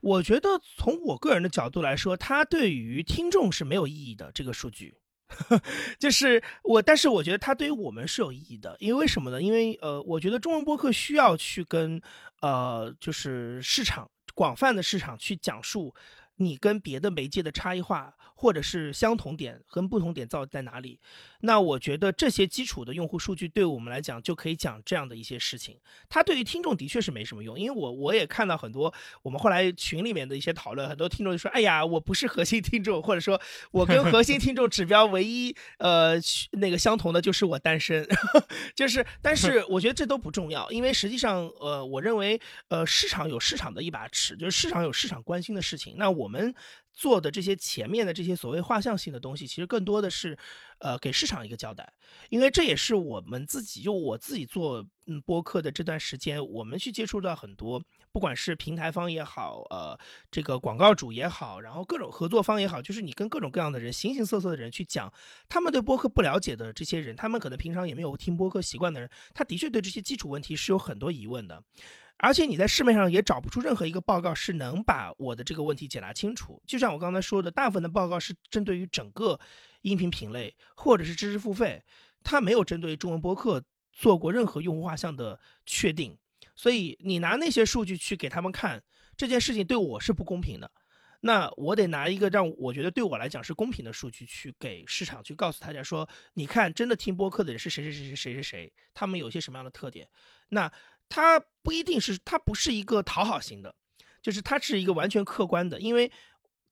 [0.00, 4.30] 我觉得从我个人的角度来说，它对于听众是没有意义的。
[4.32, 4.94] 这个数据，
[5.98, 8.76] 就是我，但是我觉得它对于我们是有意义的。
[8.78, 9.42] 因为为什么呢？
[9.42, 12.00] 因为呃，我觉得中文播客需要去跟
[12.40, 15.92] 呃，就是市场广泛的市场去讲述。
[16.36, 20.98] 你跟别的媒介的差异化，或者是相同点跟不同点造在哪里？
[21.40, 25.78] 那我觉得这些基础的用户数据对我们来讲就可以讲这样的一些事情。
[26.08, 28.92] 它对于听众的确是没什么用，因为我我也看到很多
[29.22, 36.14] 我们后来群里面的一些讨论，很多听众就说：“哎呀，我不是核心听众，或者说我跟核心听众指标唯一呃
[36.52, 38.04] 那个相同的就是我单身。
[38.74, 45.94] ”就是，但是我觉得这都不重要，因为实际上呃，我认为呃市场有市场的一把尺，就是市场有市场关心的事情。
[45.96, 46.23] 那我。
[46.24, 46.54] 我们
[46.94, 50.38] 做的这些前面的这些所谓画像性的东西，其实更多的是，
[50.78, 51.92] 呃，给市场一个交代，
[52.30, 59.98] 因为这也是我们自己，就我自己做嗯播客的这段时间，我们去接触到很多，不管是平台方也好，呃，
[60.30, 65.12] 这个广告主也好，然后各种合作方也好，就是你跟各种各样的人，形形色色的人去讲，
[65.48, 71.62] 他们对播客不了解的这些人，他们可能平常也没有听播客习惯的人，他的确对这些基础问题是有很多疑问的。
[72.16, 76.62] 而且你在市面上也找不出任何一个报告是能把我的这个问题解答清楚。
[76.66, 79.38] 就像我刚才说的，大部分的报告是针对于整个
[79.82, 81.82] 音频品类或者是知识付费，
[82.22, 86.16] 它没有针对中文播客做过任何用户画像的确定。
[86.54, 88.82] 所以你拿那些数据去给他们看，
[89.16, 90.70] 这件事情对我是不公平的。
[91.20, 100.08] 那我得拿一个让我觉得对我来讲是公平的数据去给市场去告诉大家说，你看，真的听播客的人是谁谁谁谁谁谁谁，他们有些什么样的特点？
[100.48, 100.72] 那。
[101.08, 103.74] 它不一定是，它不是一个讨好型的，
[104.20, 105.80] 就是它是一个完全客观的。
[105.80, 106.10] 因为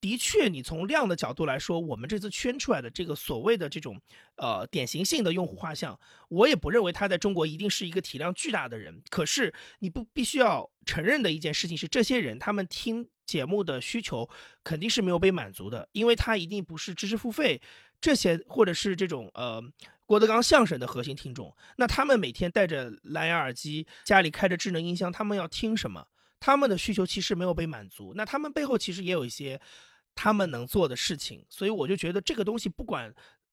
[0.01, 4.01] 的确，你从量的角度来说，我们这次圈出来的这个所谓的这种
[4.37, 9.01] 呃典型性的用户画像，我也不认为他在中国一定是一个体量巨大的人。
[9.11, 14.29] 可是你不必须要承认的一件事情是，这些人他们听节目的需求
[14.65, 17.63] 肯定是没有被满足的，因为他一定不是知识付费
[18.01, 19.63] 这些，或者是这种呃。
[20.13, 26.07] 郭德纲相声的核心听众，那他们每天戴着蓝牙耳机，家里开着智能音箱，他们要听什么？
[26.39, 28.13] 他们的需求其实没有被满足。
[28.15, 29.59] 那他们背后其实也有一些
[30.15, 31.47] 他们能做的事情。
[31.49, 33.11] 所以我就觉得这个东西不管，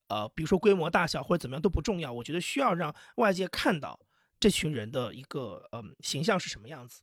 [0.09, 2.11] 呃，比如说规模大小或者怎么样都不重要。
[2.11, 3.97] 我觉得需要让外界看到
[4.37, 7.01] 这群人的一个嗯形象是什么样子，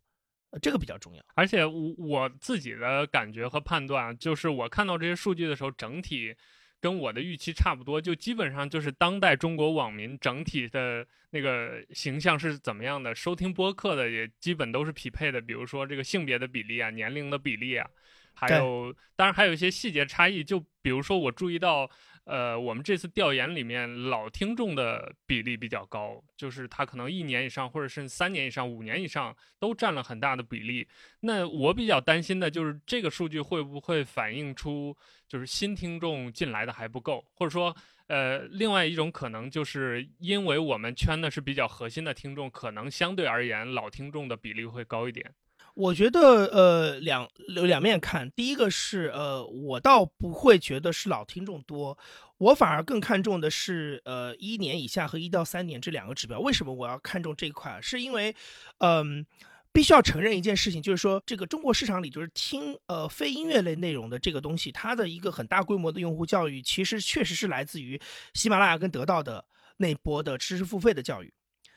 [0.61, 1.25] 这个比较重要。
[1.35, 6.37] 而且我我自己的感觉和判断就是，我看到这些数据的时候，整体。
[6.81, 17.89] 跟我的预期差不多，就基本上就是当代中国网民整体的那个形象是怎么样的，收听播客的也基本都是匹配的，比如说这个性别的比例啊、年龄的比例啊，
[18.35, 21.91] 还有当然还有一些细节差异，就比如说我注意到。
[22.27, 30.89] 呃，我们这次调研里面老听众的比例比较高，就是他可能一年以上，或者是三年以上、五年以上都占了很大的比例。
[31.21, 34.97] 那我比较担心的就是这个数据会不会反映出
[35.29, 37.73] 就是新听众进来的还不够，或者说，
[38.09, 45.33] 呃，另外一种可能就是因为我们圈的是比较核心的听众，可能相对而言老听众的比例会高一点。
[45.77, 48.31] 我觉得，呃，两两面看。
[48.31, 51.99] 第一个是，呃，我倒不会觉得是老听众多，
[52.39, 56.41] 我反而更看重的是，呃，一年以下和一到三年这两个指标。
[56.41, 57.79] 为什么我要看重这一块？
[57.83, 58.35] 是因为，
[58.79, 59.27] 嗯，
[59.71, 68.01] 必须要承认一件事情，就是说，这个中国市场里，就是听呃非音乐类内容的这个东西，它的一个很大规模的用户教育，其实确实是来自于
[68.33, 69.45] 喜马拉雅跟得到的
[69.77, 71.31] 那波的知识付费的教育。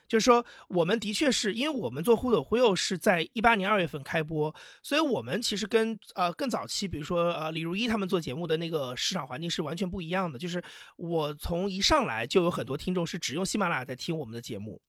[0.10, 10.40] 就是说，我们的确是因为我们做忽左忽右是在一八年二月份开播，所以我们其实跟呃更早期，比如说呃李如一他们做节目的那个市场环境是完全不一样的。
[10.40, 10.62] 就是
[10.98, 14.82] 我从一上来就有很多听众是只用喜马拉雅在听我们的节目，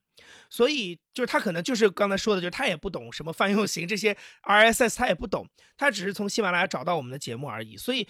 [0.49, 4.17] 所以就是他可能就是刚才说的，就是他也不懂什么泛用型这些
[4.49, 7.77] RSS，他也不懂，他只是从喜马拉雅找到我们的节目而已。
[7.77, 8.09] 所以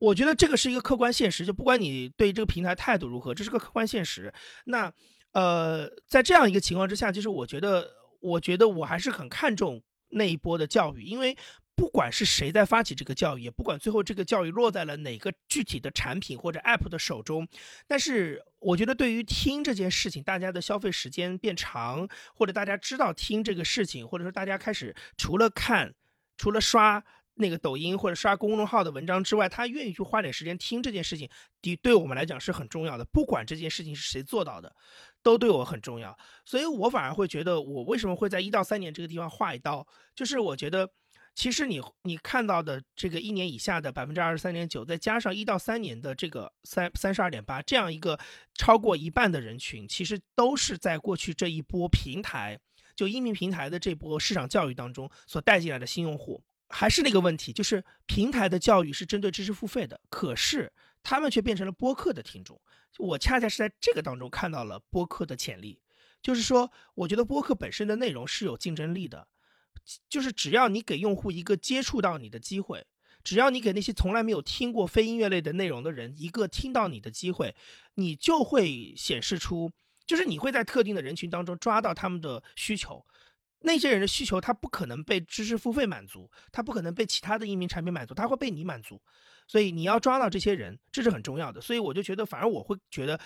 [0.00, 4.34] 我觉得这个是一个客观现实，就不管你对这个平台态度如何，这是个客观现实。
[4.64, 4.92] 那。
[5.38, 11.36] 呃，在这样一个情况之下，就是我觉得，我觉得我还是很看重那一波的教育，因为
[11.76, 17.46] 不管是谁在发起这个教育，也不管最后这个教育落在了哪个具体的产品或者 App 的手中，
[17.86, 25.94] 但是我觉得对于听这件事情，大家的消费时间变长，或者大家知道听这个事情，或者说大家开始除了看，
[26.36, 27.04] 除了刷。
[27.40, 31.28] 那个抖音或者刷公众号的文章之外，他愿意去花点时间听这件事情，
[31.62, 33.04] 的对我们来讲是很重要的。
[33.04, 34.74] 不管这件事情是谁做到的，
[35.22, 36.16] 都对我很重要。
[36.44, 40.88] 所以我反而会觉得，我为什么会在一到三年这个地方划一刀，就是我觉得，
[41.34, 48.18] 其实你你看到的这个一年以下的百分之二十三点九，再加上一到三年的这个三三十二点八，这样一个
[48.54, 52.58] 超过一半的人群，其实都是在过去这一波平台
[52.96, 56.42] 就音频平台的这波市场教育当中所带进来的新用户。
[56.70, 60.70] 还是那个问题，就是平台的教育是针对知识付费的，可是
[61.02, 62.60] 他们却变成了播客的听众。
[62.98, 65.80] 我恰恰是在这个当中看到了播客的潜力，
[66.20, 69.28] 就是说，我觉得播客本身的内容是有竞争力的，
[70.08, 72.86] 就是只要你给用户一个接触到你的机会，
[73.24, 77.54] 只要你给那些从来没有听过非音乐类的内容的人一个听到你的机会，
[77.94, 79.70] 你就会显示出，
[80.06, 83.06] 就是你会在特定的人群当中抓到他们的需求。
[83.60, 89.00] 那些人的需求，他不可能被知识付费满足，他不可能被其他的音频产品满足，他会被你满足。
[89.46, 91.60] 所以你要抓到这些人，这是很重要的。
[91.60, 93.18] 所以我就觉得，反而我会觉得，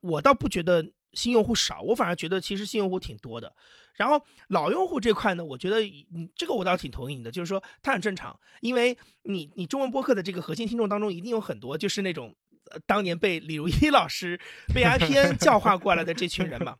[0.00, 3.52] 我倒不觉得新用户少，我反而觉得其实新用户挺多的。
[3.96, 12.34] 然后老用户这块呢，我觉得你这个我倒挺同意你的，就是说他很正常，因为你你中文播客的这个核心听众当中，一定有很多就是那种
[12.70, 14.40] 呃当年被李如一 老师
[14.72, 16.76] 被 IPN 教化过来的这群人嘛。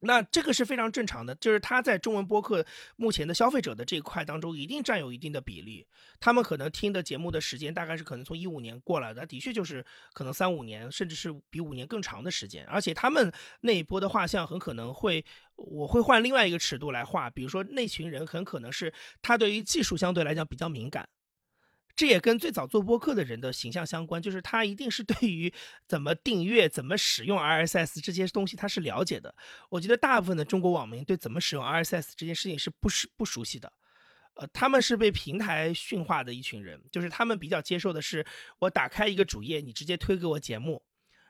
[0.00, 2.64] 那这个是非常正常的，就是他在中文播客
[2.96, 5.86] 目前的消费者的这一块当中，一定占有一定的比例。
[6.18, 12.64] 他们可能听的节目的时间大概是可能从一五年过来的，的确就是可能三五年，甚至是比五年更长的时间。
[12.66, 15.24] 而且他们那一波的画像很可能会，
[15.56, 21.08] 我会换另外一个尺度来画，比如说那群人很可能是他对于技术相对来讲比较敏感。
[22.00, 25.52] 这也跟最早做播客的人的形象相关，就是他一定是对于
[25.86, 29.34] 怎么订阅、怎么使用 RSS 这些东西他是了解的。
[29.68, 33.70] 我觉得大部分的中国网民对怎么使用 RSS 这件事情是不是不熟悉的，
[34.32, 38.24] 呃，他们是被平台驯化的一群人，就是他们比较接受的是
[38.60, 40.82] 我打开一个主页，你直接推给我节目，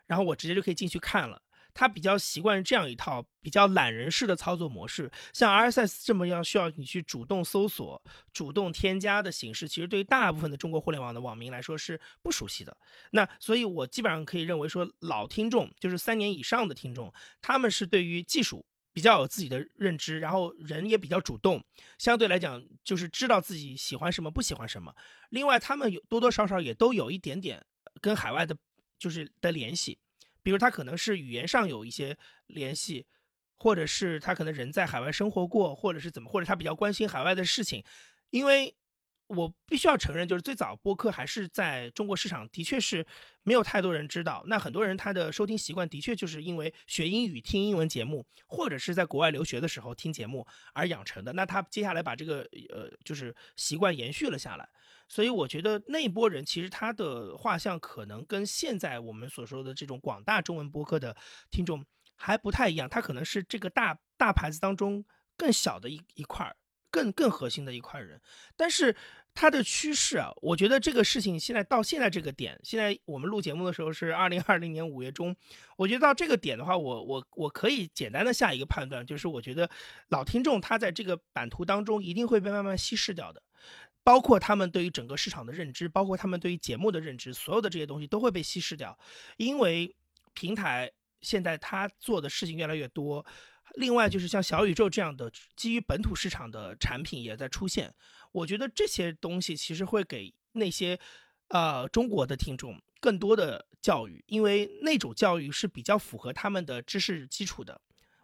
[0.07, 1.43] 然后我直接就可以进去看了。
[1.75, 8.03] 他比较习惯这样一套比较懒人式的操作模式，像 RSS 这么样需要你去主动搜索、
[8.33, 12.77] 主动添加的形式，其实对于大部分的中国互联网的网民来说是不熟悉的。
[13.13, 21.63] 那所以，我基本上可以认为说，老听众就是三年以上的听众，他们是对于技术比较有自己的认知，然后人也比较主动，
[21.99, 24.95] 相对来讲就是知道自己喜欢什么、不喜欢什么。
[25.31, 27.65] 另外，他们有多多少少也都有一点点
[28.01, 28.57] 跟海外的，
[28.99, 29.99] 就是的联系。
[30.43, 33.07] 比如他可能是语言上有一些联系，
[33.59, 37.85] 或者是他可能人在海外生活过，或者是怎么，或者他比较关心海外的事情。
[38.31, 38.75] 因为
[39.27, 43.07] 我必须要承认，就是最早播客还是在中国市场的确是
[43.45, 44.43] 没有太多人知道。
[44.47, 51.33] 那很多人他的收听习惯的确就是因为学英语听英文节目，或者是在国外留学的时候听节目而养成的。
[51.33, 54.69] 那他接下来把这个呃就是习惯延续了下来。
[55.11, 61.15] 所以我觉得那一波人其实他的画像可能跟现在我们所说的这种广大中文播客的
[61.51, 61.85] 听众
[62.17, 65.05] 还不太一样，他可能是这个大大牌子当中
[65.37, 66.57] 更小的一一块儿，
[66.91, 68.19] 更更核心的一块人，
[68.57, 68.97] 但是。
[69.33, 75.35] 它的趋势啊，我觉得这个事情现在到现在这个点，现在我们录节目的时候是二零二零年五月中，
[75.77, 79.71] 我觉得到这个点的话，我我我可以简单的下一个判断，就是我觉得
[80.09, 83.41] 老听众他在这个版图当中一定会被慢慢稀释掉的，
[84.03, 88.99] 包括他们对于整个市场的认知，包括他们对于节目的认知，所有的这些东西都会被稀释掉，
[89.37, 89.95] 因为
[90.33, 93.25] 平台现在他做的事情越来越多，
[93.75, 97.95] 另外就是像小宇宙这样的基于本土市场的产品也在出现。
[98.33, 100.99] 我觉得这些东西其实会给那些，
[101.49, 107.81] 呃，中国的听众更多的教育，因为那种教育是比较符合他们的知识基础的。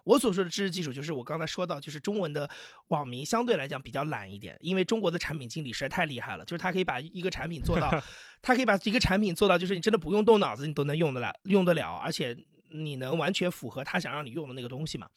[0.07, 2.49] 我所说的知识基础，就是我刚才说到，就是中文的
[2.89, 7.91] 网民相对来讲比较懒一点，因为中国的产品经理实在太厉害了，就是他可以把一个产品做到，
[8.41, 12.37] 他可以把一个产品做到，就是你真的不用动脑子，你都能用得来，用得了，而且
[12.71, 15.09] 你能完全符合他想让你用的那个东西嘛。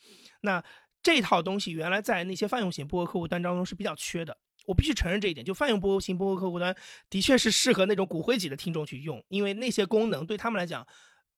[0.41, 0.63] 那
[1.03, 4.35] 这套东西原来在那些泛用型播客客户端当中是比较缺的。
[4.65, 6.75] 我必须承认这一点，就泛用播型播客客户端
[7.09, 10.85] 的确是适合那种骨灰级的听众去用，因为那些功能对他们来讲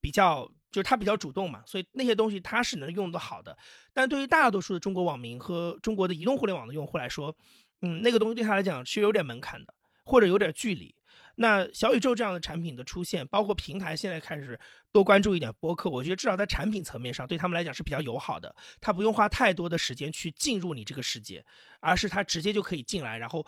[0.01, 3.57] 比较，就是他比较主动嘛，所以那些东西他是能用得好的。
[3.93, 7.35] 但对于大多数的中国网民和中国的移动互联网的用户来说，
[7.81, 9.73] 嗯，那个东西对他来讲是有点门槛的，
[10.05, 10.95] 或者有点距离。
[11.35, 14.59] 那小宇宙这样的产品的出现，包括平台现在开始
[14.91, 18.53] 多关注一点播客，我觉得至少在产品层面上对他们来讲是比较友好的。
[18.79, 21.43] 他不用花太多的时间去进入你这个世界，
[21.79, 23.45] 而是他直接就可以进来，然后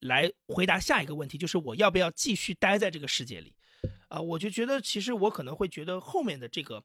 [0.00, 3.54] 来回答下一个问题，就是我要不要继续待在这个世界里？
[4.08, 6.82] 啊，我就觉得其实我可能会觉得后面的这个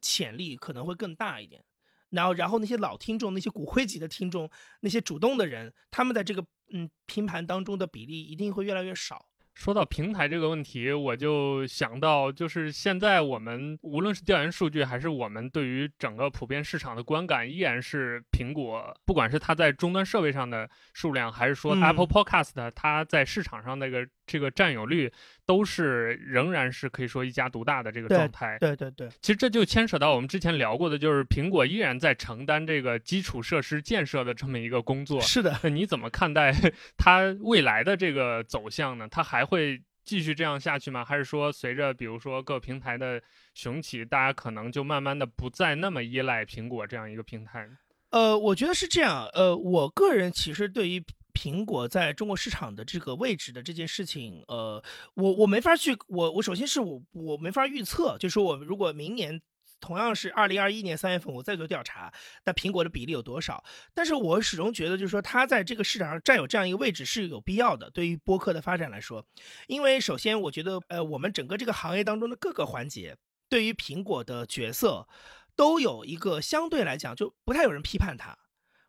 [0.00, 1.64] 潜力可能会更大一点。
[2.10, 4.50] 然后，然后那些老听众、那些骨灰级的听众、
[4.80, 9.26] 那些主动的人，他们在这个嗯拼盘当中的比例一定会越来越少。
[9.54, 25.10] 说到平台这个问题，我就想到，就是现在我们无论是调研数据，还是我们对于整个普遍市场的观感，依然是苹果，不管是它在终端设备上的数量，还是说 Apple Podcast 它在市场上那个这个占有率。
[25.48, 28.58] 都是仍然是可以说一家独大的这个状态。
[28.60, 35.18] 对对对，其实这就牵扯到我们之前聊过的，就是苹果依然在承担这个基础设施建设的这么一个工作。
[35.22, 36.52] 是的，你怎么看待
[36.98, 39.08] 它未来的这个走向呢？
[39.10, 41.02] 它还会继续这样下去吗？
[41.02, 43.18] 还是说随着比如说各平台的
[43.54, 47.66] 雄起，大家可能就慢慢的不再那么依赖苹果这样一个平台？
[48.10, 49.26] 呃，我觉得是这样。
[49.32, 51.02] 呃，我个人其实对于。
[51.38, 54.82] 苹果在中国市场的这个位置的这件事情，呃，
[55.14, 59.40] 我我没法去，我我首先是我我没法预测，就是说我如果明年
[59.78, 62.12] 同样是二零二一年三月份我再做调查，
[62.44, 63.62] 那苹果的比例有多少？
[63.94, 69.24] 但是我始终觉得，就是说它在这个市场上占有这样一个位置是有必要的，对于播客的发展来说，
[69.68, 73.16] 因为首先我觉得，呃，我们整个这个行业当中的各个环节
[73.48, 75.06] 对于苹果的角色
[75.54, 78.36] 都有一个相对来讲就不太有人批判它。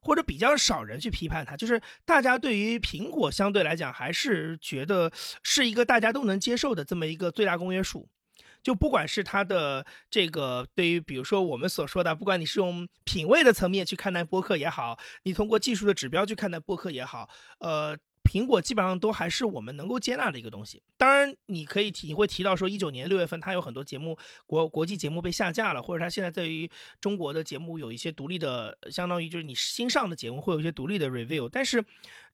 [0.02, 5.12] 或者比较少人去批判它，就是大家对于苹果相对来讲还是觉得
[5.44, 8.10] 是一个大家都能接受的这么一个最大公约数。
[8.62, 17.98] 就不管是它的这个对于比如说我们所说的，不管你是用品味的层面去看待播客也好，你通过技术的指标去看待播客也好，呃。
[18.24, 20.82] 苹果基本上都还是我们能够接纳的一个东西。
[20.98, 26.70] 当然，你可以提，你会提到说，一九年六月份它有很多节目国国际节目被下架了，或者它现在对于
[27.02, 31.50] 中国的节目有一些独立的，相当于就是你新上的节目会有一些独立的 review。
[31.52, 31.84] 但是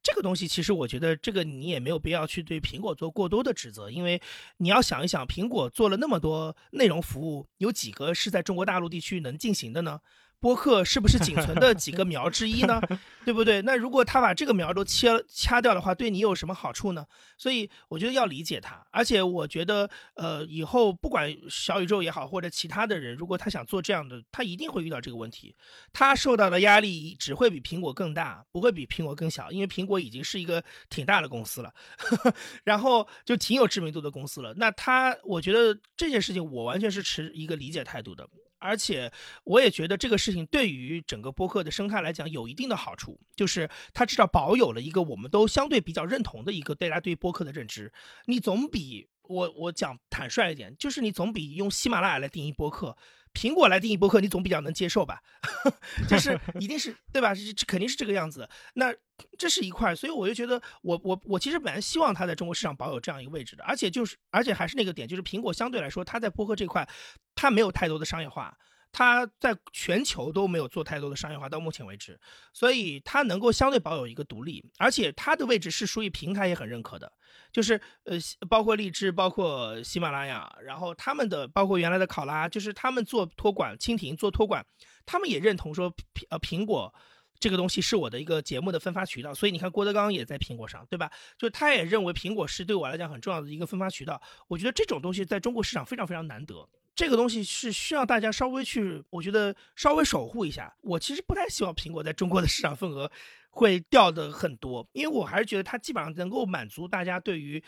[0.04, 4.22] 这个东西其实我觉得这个你也没有必要去对苹果做过多的指责，因为
[4.58, 10.02] 你要想一想，苹果做了那么多内容服务，有几个是在中国大陆地区能进行的呢？
[10.46, 12.80] 播客是不是仅存的几个苗之一呢？
[13.26, 13.64] 对不对？
[13.64, 17.04] 那如果他把这个苗都切掐掉的话，对你有什么好处呢？
[17.36, 18.86] 所以我觉得要理解他。
[18.92, 25.56] 而且我觉得，呃，以后不管小宇宙也好，或者其他的人，如果他想做这样的，他一定会遇到这个问题。
[25.92, 31.74] 他受到的压力只会比苹果更大，不会比苹果更小，因为苹果已经是一个挺大的公司了，
[32.64, 34.54] 然后就挺有知名度的公司了。
[34.58, 38.30] 那他，我觉得这件事情，我完全是持一个理解态度的。
[38.66, 39.12] 而且，
[39.44, 47.94] 我也觉得这个事情对于整个播客的生态来讲有一定的好处，就是它至少保有了一个我们都相对比较认同的一个大家对播客的认知。
[48.26, 52.98] 你总比我我讲坦率一点，就是你总比用喜马拉雅来定义播客。
[53.36, 55.22] 苹果来定义播客，你总比较能接受吧？
[56.08, 57.36] 就是一定是对吧？
[57.36, 58.50] 这肯定是这个样子。
[58.76, 58.92] 那
[59.38, 63.64] 这是一块，所以我就觉得，我我我其实本来希望它在中国市场保有这样一个位置的。
[63.66, 66.88] 而且就是，而且还是那个点，就是苹果相对来说，它在播客这块，
[67.36, 68.58] 它没有太多的商业化，
[68.98, 72.18] 它在全球都没有做太多的商业化，到目前为止，
[72.54, 77.12] 所以它能够相对保有一个独立，而且它的位置是属于平台也很认可的，
[77.52, 77.74] 就是
[78.06, 78.18] 呃，
[78.48, 84.66] 包括荔枝，包括喜马拉雅，然后他们的包括原来的考拉，就是他们做托管，蜻蜓做托管，
[85.06, 86.94] 他们也认同说苹，呃，苹果。
[87.38, 91.12] 这个东西是我的一个节目的分发渠道，所以你看郭德纲也在苹果上，对吧？
[91.38, 94.20] 就他也认为苹果是对我来讲很重要的一个分发渠道。
[94.48, 100.74] 我觉得这种东西在中国市场非常非常难得，这个东西是需要大家稍微去，我觉得稍微守护一下。
[100.82, 103.12] 我其实不太希望苹果在中国的市场份额
[103.50, 107.62] 会掉的很多，因为我还是觉得它基本上能够满足大家对于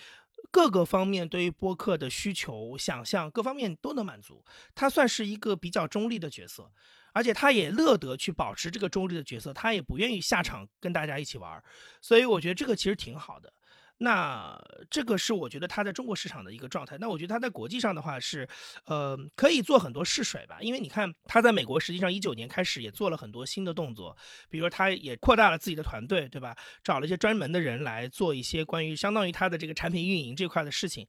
[0.50, 4.44] 各个方面对于播客的需求、想象各方面都能满足。
[4.74, 6.72] 它算是一个比较中立的角色。
[7.14, 11.64] 而且他也乐得去保持这个中立的角色，他也不愿意下场跟大家一起玩，
[12.00, 13.52] 所以我觉得这个其实挺好的。
[14.00, 16.98] 那这个是我觉得它在中国市场的一个状态。
[17.00, 18.48] 那我觉得它在国际上的话是，
[18.86, 20.58] 呃，可以做很多试水吧。
[20.62, 24.16] 因为你看它在美国，实际上一九年开始也做了很多新的动作，
[24.50, 26.56] 比如说它也扩大了自己的团队，对吧？
[26.84, 31.08] 找了一些专门的人来做一些关于相当于它的这个产品运营这块的事情。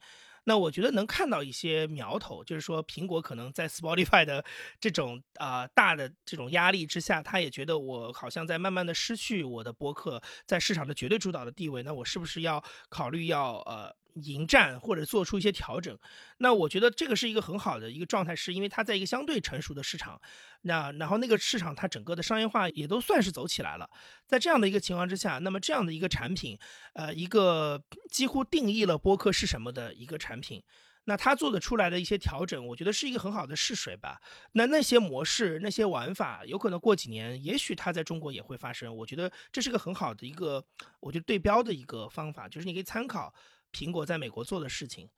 [0.48, 4.42] 那我觉得能看到一些苗头，就是说苹果可能在 Spotify 的
[4.80, 11.82] 这种啊大的这种压力之下，他也觉得我好像在慢慢的失去我的播客在市场的绝对主导的地位。
[11.82, 13.94] 那我是不是要考虑要呃？
[14.22, 15.98] 迎战或者做出一些调整，
[16.38, 20.20] 那我觉得这个是一个很好的一个状态，是因为它在一个相对成熟的市场，
[20.62, 23.88] 那然后那个市场它整个的商业化也都算是走起来了，
[24.26, 26.58] 在这样的一个情况之下，那么这样的一个产品，
[26.94, 30.62] 呃，一个几乎定义了播客是什么的一个产品，
[31.04, 34.20] 那它做的出来的一些调整，我觉得是一个很好的试水吧。
[34.52, 38.94] 那那些模式、那些玩法，有可能过几年，也许它在中国也会发生。
[38.94, 40.62] 我觉得这是个很好的一个，
[41.00, 43.32] 我觉得对标的一个方法，就是你可以参考。
[43.72, 45.08] 苹果在美国做的事情，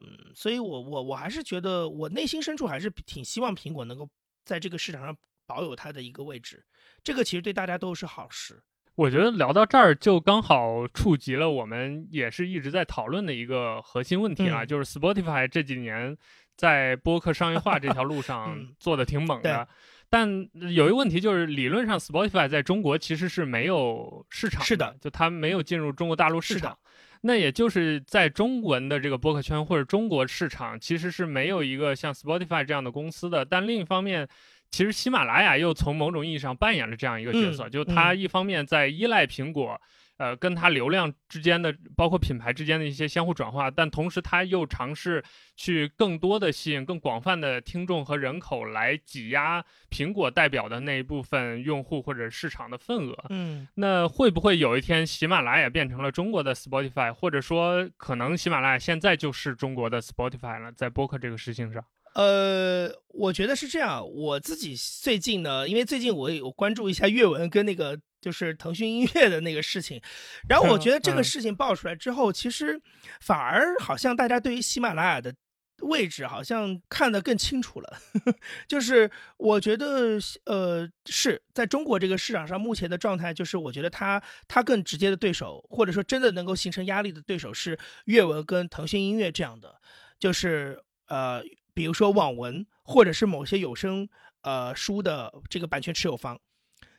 [0.00, 4.08] 嗯，所以我我我还是觉得，我内心深处还是挺希望苹果能够
[4.44, 6.64] 在这个市场上保有它的一个位置，
[7.02, 8.62] 这个其实对大家都是好事。
[8.96, 16.14] 我觉得聊到这儿就刚好触及了我们也是一直在讨论的一个核心问题啊，就是 Spotify 这几年
[16.54, 19.66] 在播客商业化这条路 上做的挺猛的，
[20.10, 20.28] 但
[20.74, 26.76] 有一个问题就是，理论上 Spotify 在中国其实是没有市场，是的，就它没有进入中国大陆市场。
[27.22, 33.44] 那也就是在中文的这个播客圈或者中国市场，其实是没有一个像 Spotify 这样的公司的。
[33.44, 34.26] 但另一方面，
[34.70, 39.80] 其实喜马拉雅又从某种意义上扮演了这样一个角色，就它一方面在依赖苹果。
[40.20, 45.24] 呃，跟它流量之间的，包括品牌之间的一些相互转化，但同时它又尝试
[45.56, 53.16] 去更多的吸引更广泛的听众和人口来挤压苹果代表的那一部分用户或者市场的份额。
[53.30, 61.82] 嗯，那会不会有一天喜马拉雅变成了中国的 Spotify，或者说可能喜马拉雅现在就是中国的 Spotify 了，在播客这个事情上？
[62.14, 64.06] 呃，我觉得是这样。
[64.08, 67.98] 我自己最近呢，因为最近我有关注一下阅文跟那个。
[68.20, 69.98] 就是腾讯音乐的那个事情，
[70.46, 72.78] 然后我觉得这个事情爆出来之后，其实
[73.22, 75.34] 反而好像大家对于喜马拉雅的
[75.80, 77.98] 位置好像看得更清楚了。
[78.68, 89.80] 就是我觉得，呃，是在中国这个市场上目前的状态，就是我觉得它它更直接的对手，或者说真的能够形成压力的对手是阅文跟腾讯音乐这样的，
[90.18, 91.42] 就是呃，
[91.80, 94.06] 比如说网文或者是某些有声
[94.42, 96.38] 呃书的这个版权持有方。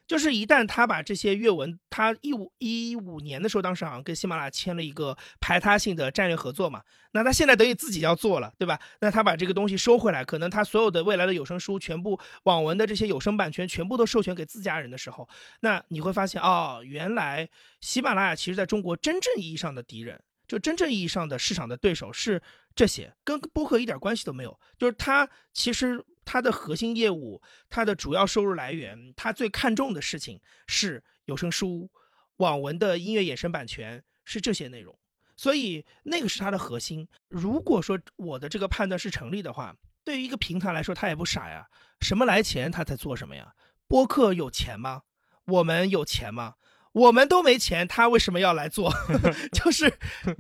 [0.07, 8.79] 就是一旦他把这些阅文，他一五一五年的时候，当时好像跟喜马拉雅签了一个排他性的战略合作嘛，那他现在等于自己要做了，对吧？
[9.01, 15.29] 那他把这个东西收回来，可能他所有的未来的有声书全部网文的这些有声版权全部都授权给自家人的时候，
[15.59, 17.47] 那你会发现哦，原来
[17.79, 20.21] 喜马拉雅其实在中国真正意义上的敌人，
[20.51, 22.41] 就真正意义上的市场的对手是
[22.75, 26.03] 这些，跟播客一点关系都没有，就是他其实。
[26.23, 31.89] 它的核心业务，它的主要收入来源，它最看重的事情是有声书、
[32.37, 34.97] 网文的音乐衍生版权，是这些内容。
[35.35, 37.07] 所以那个是它的核心。
[37.27, 41.67] 如果说我的这个判断是成立的话，对于一个平台来说，它也不傻呀。
[41.99, 43.53] 什么来钱，它在做什么呀？
[43.87, 45.01] 播客有钱吗？
[45.45, 46.53] 我们有钱吗？
[46.93, 48.93] 我们都没钱，他为什么要来做？
[49.53, 49.91] 就是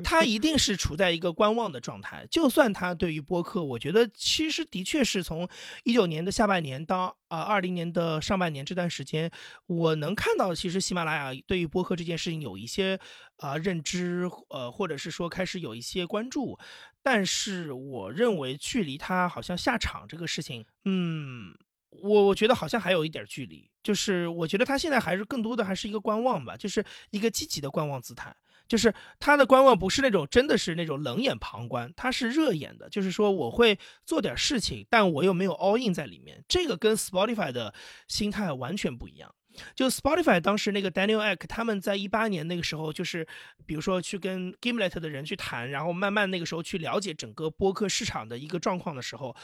[0.03, 2.27] 他一定是处在一个观望的状态。
[2.29, 5.47] 就算他对于播客，我觉得其实的确是从
[5.83, 9.31] 一九年的下半年到啊二零年的上半年这段时间，
[9.67, 12.99] 我能看到其实喜马拉雅对于播客这件事情有一些
[13.37, 16.59] 啊认知，呃，或者是说开始有一些关注。
[17.01, 21.55] 但是我认为距离他好像下场这个事情，嗯。
[21.91, 28.35] 我我觉得好像还有一点距离，就是我觉得他现在还是更多的还是一个观望吧，就是一个积极的观望姿态。
[28.67, 37.73] 就是他的观望不是那种真的是那种冷眼旁观，他是热眼的，就是说我会做点事情，但我又没有 all in 在里面，这个跟 Spotify 的
[38.07, 39.35] 心态完全不一样。
[39.75, 43.27] 就 Spotify 当时那个 Daniel Ek 他们在一八年那个时候，就是
[43.65, 49.35] 比如说去跟 Gimlet 的人去谈，然后慢慢那个时候去了解整个播客市场的一个状况的时候，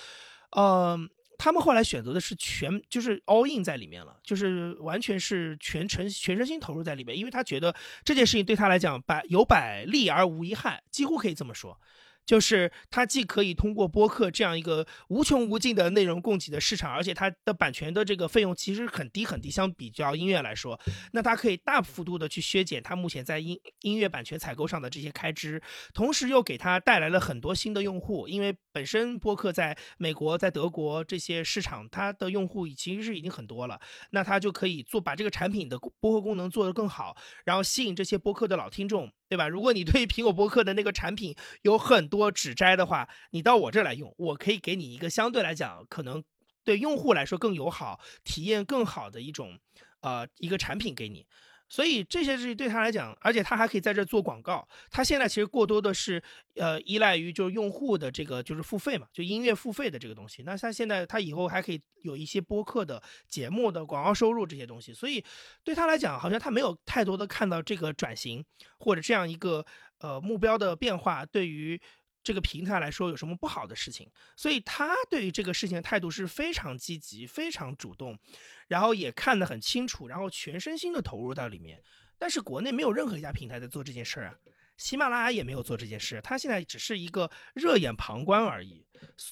[0.55, 1.09] 嗯。
[1.37, 11.79] 他们后来选择的是全，就是 all in 在里面了，就是完全是全程全身心投入在里面，因为他觉得这件事情对他来讲百有百利而无一害，几乎可以这么说。
[12.27, 20.77] 就是它既可以通过播客这样一个无穷无尽的内容供给的市场，而且它的版权的这个费用其实很低很低，相比较音乐来说，
[21.13, 25.61] 那它可以大幅度的去削减它目前在音音乐版权采购上的这些开支，
[25.93, 33.79] 同时又给它带来了很多新的用户，因为本身播客在美国、在德国这些市场，它的用户其实是已经很多了，
[34.11, 37.15] 那它就可以做把这个产品的播客功能做得更好，
[37.45, 39.13] 然后吸引这些播客的老听众。
[39.29, 39.47] 对吧？
[39.47, 46.23] 如果你对苹果播客的那个产品有很多指摘的话，你到我这来用，我可以给你一个相对来讲可能
[46.63, 49.59] 对用户来说更友好、体验更好的一种
[50.01, 51.25] 呃一个产品给你。
[51.69, 54.67] 所以这些事情对他来讲，而且他还可以在这做广告。
[54.89, 56.21] 他现在其实过多的是，
[56.55, 60.43] 呃，依赖于就是用户的这个就是付费嘛，就音乐付费的这个东西。
[60.43, 64.93] 那他现在他以后还可以有一些播客的节目的广告收入这些东西。
[64.93, 65.23] 所以
[65.63, 68.43] 对他来讲，好像他没有太多的看到这个转型
[68.79, 69.65] 或者这样一个
[69.99, 71.81] 呃目标的变化对于。
[72.27, 74.05] 这个平台来说有什么不好的事情？
[74.35, 78.19] 所以他对于这个事情的态度是非常积极、非常主动，
[78.67, 81.81] 然后也看得很清楚，然后全身心的投入到里面。
[82.17, 84.35] 但是国内没有任何一家平台在做这件事儿啊，
[84.75, 88.85] 喜马拉雅也没有做这件事，他现在只是一个热眼旁观而已，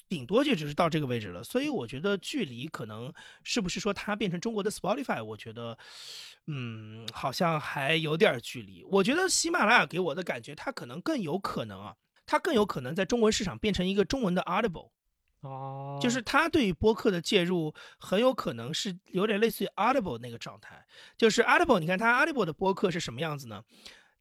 [0.08, 1.44] 顶多就只是到这个位置了。
[1.44, 5.78] 所以我觉得距离可能是不是说它变成中国的 Spotify，我觉得，
[6.48, 8.86] 嗯，好像还有点距离。
[8.86, 11.98] 我觉得喜马拉雅给我的感觉，它可能更有可能啊。
[12.26, 14.90] 它更有可能在中文市场变成一个中文的 Audible，
[15.42, 20.86] 哦，就是它对于播客的介入很有可能是有点类似于 Audible 那个状态。
[21.18, 23.64] 就是 Audible，你看它 Audible 的播客是什么样子呢？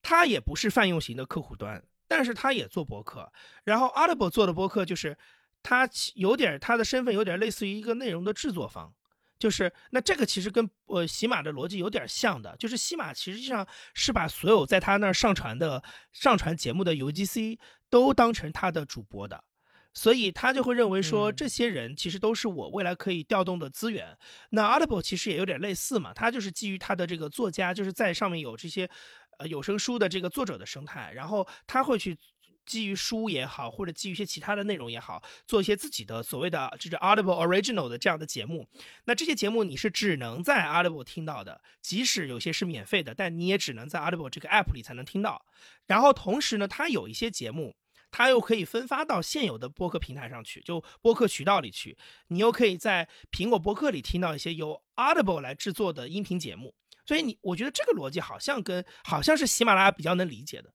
[0.02, 3.32] 它也不是泛用型的客户端，但是它也做播客。
[3.64, 5.16] 然后 Audible 做的播客就是
[5.62, 8.92] 它有点它的身份有点类似于一个内容的制作方。
[9.36, 15.82] 就是那这个其实跟呃喜马的逻辑有点像的，就是喜马实际上是把所有在他那儿上传的
[16.12, 17.58] 上传节目的 UGC
[17.94, 19.44] 都当成他的主播的，
[19.92, 24.18] 所以他就会认为说这些人其实都是我未来可以调动的资源。
[24.50, 28.90] 那 Audible 其实也有点类似嘛，它就是基于他的这个作家，就是在上面有这些
[29.38, 32.18] 呃有声书的这个作者的生态，然后他会去。
[32.66, 38.66] 基于书也好，或者基于一些其他的内容也好，做一些自己的所谓的就是 Audible Original 的这样的节目。
[39.04, 45.44] 那这些节目你是只能在 Audible 听到的，即使有些是免费的，但你也只能在 Audible 这个 App 里才能听到。
[45.86, 47.76] 然后同时呢，它有一些节目，
[48.16, 51.98] 它又可以分发到现有的播客平台上去，就播客渠道里去。
[52.28, 56.76] 你又可以在苹果播客里听到一些由 Audible 来制作的音频节目。
[57.04, 60.72] 所以你，我觉得这个逻辑好像跟好像是喜马拉雅比较能理解的。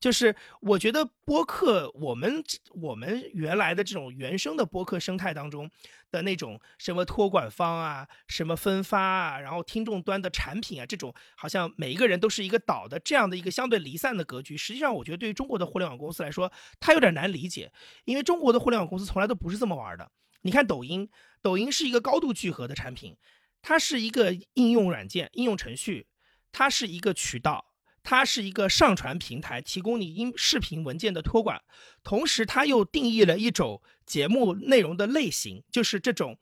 [0.00, 5.70] 就是我觉得播客，我们我们原来的这种原生的播客生态当中
[6.10, 17.70] 的那种什么托管方啊，什么分发啊，然后听众端的产品啊，这种好像每一个人都是一个岛的这样的一个相对离散的格局，实际上我觉得对于中国的互联网公司来说，它有点难理解，
[18.06, 20.10] 因为中国的互联网公司从来都不是这么玩的。
[20.42, 21.10] 你看抖音，
[21.42, 23.18] 抖音是一个高度聚合的产品，
[23.60, 26.06] 它是一个应用软件、应用程序，
[26.50, 27.69] 它是一个渠道。
[28.02, 31.62] 它是一个上传平台，提供你音视频文件的托管，
[32.02, 36.38] 同时它又定义了一种节目内容的类型，就是这种，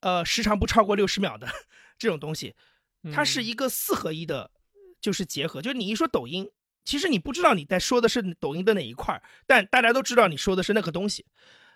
[0.00, 1.48] 呃，时长不超过六十秒的
[1.98, 2.54] 这种东西，
[3.12, 4.50] 它是一个四合一的，
[5.00, 5.60] 就是结合。
[5.60, 6.50] 就是你一说抖音，
[6.84, 11.26] 其实你不知道你在说的是抖音的哪一块，但大家都知道你说的是那个东西。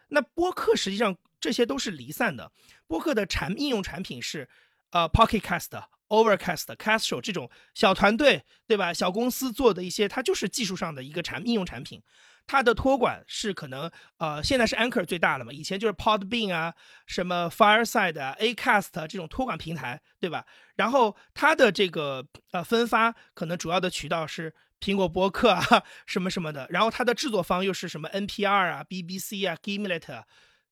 [0.09, 2.53] 那播客实际上这些都是离散的，
[2.87, 4.49] 播客的产应用产品是，
[4.95, 5.85] 呃，Pocket Cast。
[6.07, 8.93] Overcast、Castro 这种小团队，对吧？
[8.93, 12.01] 小公司做的一些，它就是技术上的一个产应用产品。
[12.47, 16.75] 它的托管是可能，呃，现在是 Anchor 最大的嘛，以前就是 Podbean 啊，
[17.07, 20.45] 什么 Fireside 啊、Acast 这种托管平台，对吧？
[20.77, 26.67] 然后它的这个呃分发可能主要的渠道是苹果播客啊，什么什么的。
[26.69, 30.25] 然后它的制作方又是什么 NPR 啊、BBC 啊、Gimlet，啊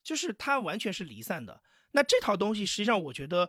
[0.04, 1.62] 就是它完全是离散的。
[1.92, 3.48] 那这套东西实际上，我觉得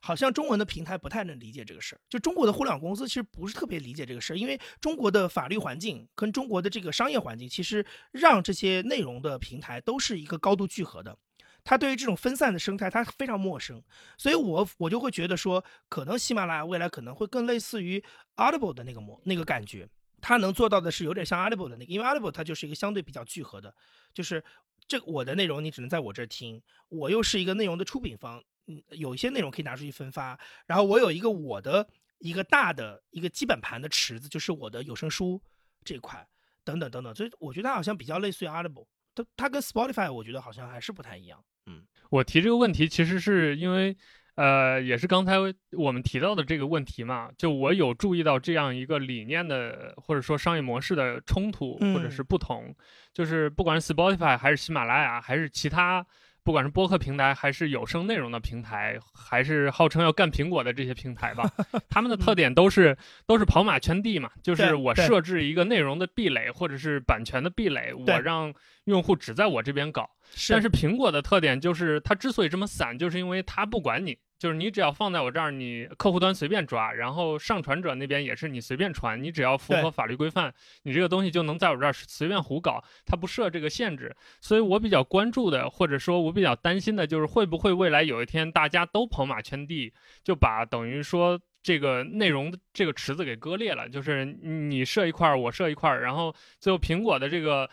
[0.00, 2.00] 好像中文的平台不太能理解这个事儿。
[2.08, 11.16] 就中国的互联网公司其实不是特别理解这个事儿，因为中国的法律环境跟中国的这个商业环境，其实让这些内容的平台都是一个高度聚合的。
[11.62, 13.82] 它对于这种分散的生态，它非常陌生。
[14.16, 18.02] 所以我我就会觉得说，可能喜马拉雅未来可能会更类似于
[18.36, 19.86] Audible 的那个模那个感觉。
[20.22, 23.74] 它能做到的是有点像 Audible 的那个，因为 Audible 它就是一个相对比较聚合的，
[24.14, 24.42] 就是
[24.90, 30.36] 这我的内容你只能在我这儿听，我又是一个内容的出品方，嗯，有一些内容可以拿出去分发，
[30.66, 31.88] 然后我有一个我的
[32.18, 35.40] 一个大的一个基本盘的池子，就是我的有声书
[35.84, 36.26] 这块，
[36.64, 43.96] 等等等等，所以我觉得它好像比较类似于 Audible，它它跟 Spotify 我觉得好像还是不太一样，嗯，我提这个问题其实是因为。
[44.40, 45.34] 呃，也是刚才
[45.72, 52.74] 我们提到的这个问题嘛，就我有注意到这样一个理念的，或者说商业模式的冲突，或者是不同，
[53.12, 56.06] 就是不管是 Spotify 还是喜马拉雅，还是其他。
[56.42, 61.44] 不管是播客平台，还是有声内容的平台，还是号称要干苹果的这些平台吧，
[61.90, 70.08] 他们的特点都是都是跑马圈地嘛，就是我设置一个内容的壁垒或者是版权的壁垒，我让用户只在我这边搞。
[70.48, 74.16] 但是苹果的特点就是它之所以这么散，就是因为它不管你。
[74.40, 84.16] 就是你只要放在我这儿，你客户端随便抓，然后上传者那边也是你随便传，你只要符合法律规范，你这个东西就能在我这儿随便胡搞，它不设这个限制。
[84.40, 89.92] 所以我比较关注的，或者说我比较担心的就是会不会未来有一天大家都跑马圈地，
[90.24, 97.68] 就把等于说这个内容这个池子给割裂了，就是你设一块儿，我设一块儿，然后最后苹果的这个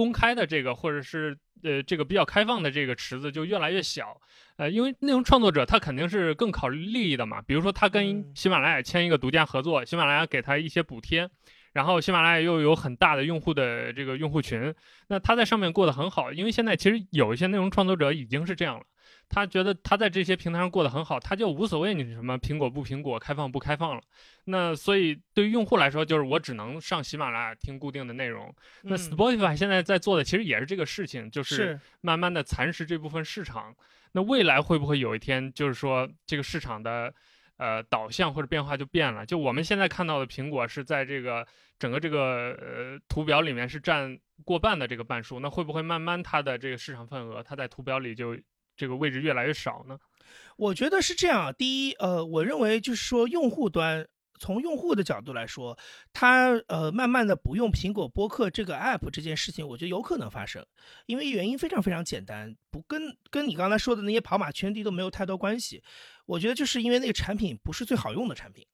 [0.00, 4.18] 公开的这个或者是呃这个比较开放的这个池子就越来越小。
[4.56, 11.28] 呃，因为内容创作者他肯定是更考虑利益的嘛，比如说他跟喜马拉雅签一个独家合作，喜马拉雅给他一些补贴，
[11.74, 14.74] 然后喜马拉雅又有很大的用户的这个用户群，
[15.08, 18.84] 那他在上面过得很好，因为现在其实有一些内容创作者已经是这样了，
[19.30, 24.02] 他觉得他在这些平台上过得很好，他就无所谓你什么苹果不苹果，开放不开放了，
[24.44, 28.52] 那所以对于用户来说，就是我只能上喜马拉雅听固定的内容。
[28.82, 33.74] 那 Spotify 现在在做的其实也是这个事情，就是慢慢的蚕食这部分市场。
[34.12, 37.14] 那未来会不会有一天，就是说这个市场的，
[37.56, 39.24] 呃，导向或者变化就变了？
[39.24, 41.46] 就我们现在看到的苹果是在这个
[41.78, 48.36] 整个这个呃图表里面是占过半的这个半数，那会不会慢慢它的这个市场份额，它在图表里就
[48.80, 49.98] 这个位置越来越少呢？
[50.56, 51.52] 我觉得是这样。
[51.52, 54.08] 第一，呃，我认为就是说用户端。
[54.42, 55.76] 从用户的角度来说，
[56.14, 60.64] 他呃慢慢的不用苹果播客这个 app 这件事情，我觉得有可能发生，
[61.04, 65.82] 因为原因非常非常简单，不跟跟你刚才说的那些跑马圈地都没有太多关系。
[66.24, 68.66] 我觉得就是因为那个产品不是最好用的产品，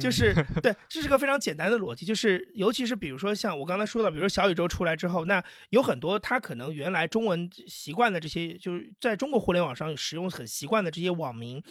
[0.00, 11.62] 就是对，这是个非常简单的逻辑，就是尤其是比如说像我刚才说的，比如说小宇宙出来之后，那有很多他可能原来中文习惯的这些，就是在中国互联网上使用很习惯的这些网民。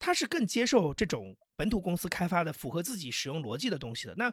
[0.00, 4.14] 他是更接受这种本土公司开发的、符合自己使用逻辑的东西的。
[4.16, 4.32] 那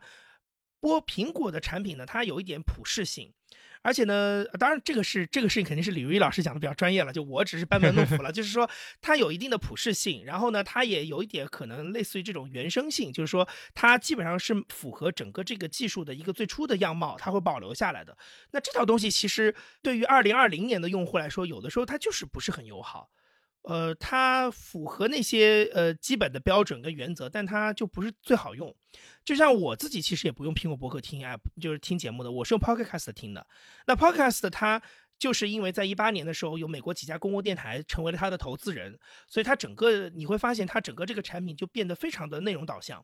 [0.79, 2.05] 播苹果的产品呢？
[2.05, 3.33] 它有一点普适性，
[3.81, 8.31] 而且呢，当然这个是这个事情肯定是李如一老师讲的比较专业了，就我只是班门弄斧了。
[8.33, 8.69] 就是说，
[9.01, 18.17] 它有一定的普适性，然后呢，它也有一点可能类似于这种原生性，就是说，它基本上是符合整个这个技术的一个最初的样貌，它会保留下来的。
[18.51, 23.09] 那这套东西其实对于二零二零年的用户来说，有的时候它就是不是很友好。
[23.67, 28.75] 呃，它符合那些呃基本的标准跟原则，但它就不是最好用。
[29.23, 33.45] 就像我自己其实也不用苹果博客听 app，就是听节目的，我是用 Podcast 听的。
[33.87, 34.81] 那 Podcast 它
[35.17, 43.03] 就是因为在一八年的时候，有美国几家公共电台成为了它的投资人，所以它整个你会发现它整个这个产品就变得非常的内容导向。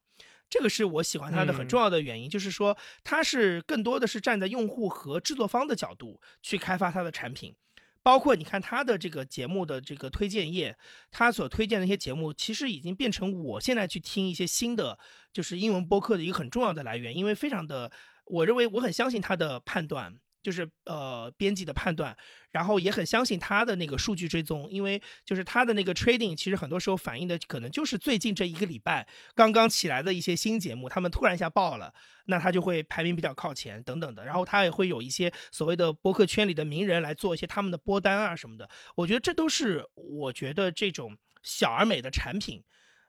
[0.49, 7.55] 这个是我喜欢它的很重要的原因，就是说它是更多的是站在用户和制作方的角度去开发它的产品。
[8.04, 10.78] 包括你看他的这个节目的这个推荐页，
[11.12, 14.97] 他所推荐的一些节目，其实已经变成我现在去听一些新的
[15.32, 17.91] 就是英文播客的一个很重要的来源，因为非常的，
[18.26, 20.16] 我认为我很相信他的判断。
[20.42, 22.16] 就是呃编辑的判断，
[22.52, 31.94] 然后也很相信他的那个数据追踪，因为就是他的那个 trading，其实很多时候反映的可能就是最近这一个礼拜刚刚起来的一些新节目，他们突然一下爆了，
[32.26, 42.64] 那他就会排名比较靠前等等的，然后他也会有一些所谓的播客圈里的名人来做一些他们的播单啊什么的，我觉得这都是我觉得这种小而美的产品。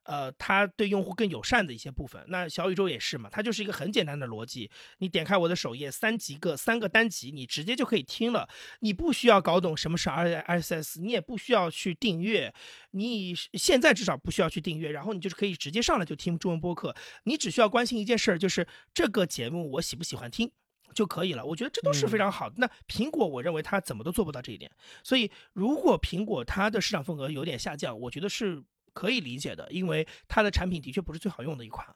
[0.05, 8.49] 呃，它对用户更友善的一些部分，那小宇宙也是嘛，它就是一个很简单的逻辑，你点开我的首页，三级个三个单集，你直接就可以听了，
[8.81, 12.53] 你不需要搞懂什么是 R S S，你也不需要去订阅，
[12.91, 16.95] 你现在至少不需要去订阅，然后你就是可以直接上来就听中文播客，
[17.25, 20.51] 你只需要关心一件事儿，就是这个节目我喜不喜欢听
[20.93, 22.57] 就可以了，我觉得这都是非常好的。
[22.59, 24.71] 那苹果我认为它怎么都做不到这一点，
[25.05, 28.65] 所以如果苹果它的市场份额有点下降，我觉得是。
[28.93, 31.87] 可以理解的，因为它的产品的确不是最好用的一款，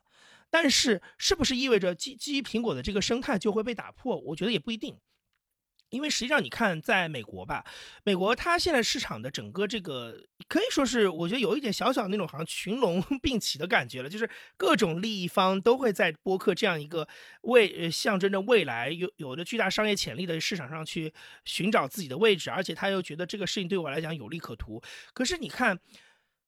[0.51, 4.17] 但是是不是意味着基基于苹果的这个生态就会被打破？
[4.17, 4.99] 我觉得也不一定。
[5.91, 7.65] 因为实际上你看，在美国吧，
[8.03, 17.07] 美国它现在市场的整个这个可以说是，我觉得有一点小小那种好像群龙 并起的感觉了，就是各种利益方都会在播客这样一个
[17.43, 24.83] 未象征着未来有有着巨大商业潜力的市场上去寻找自己的位置，而且他又觉得这个事情对我来讲有利可图。
[25.15, 25.79] 可是你看，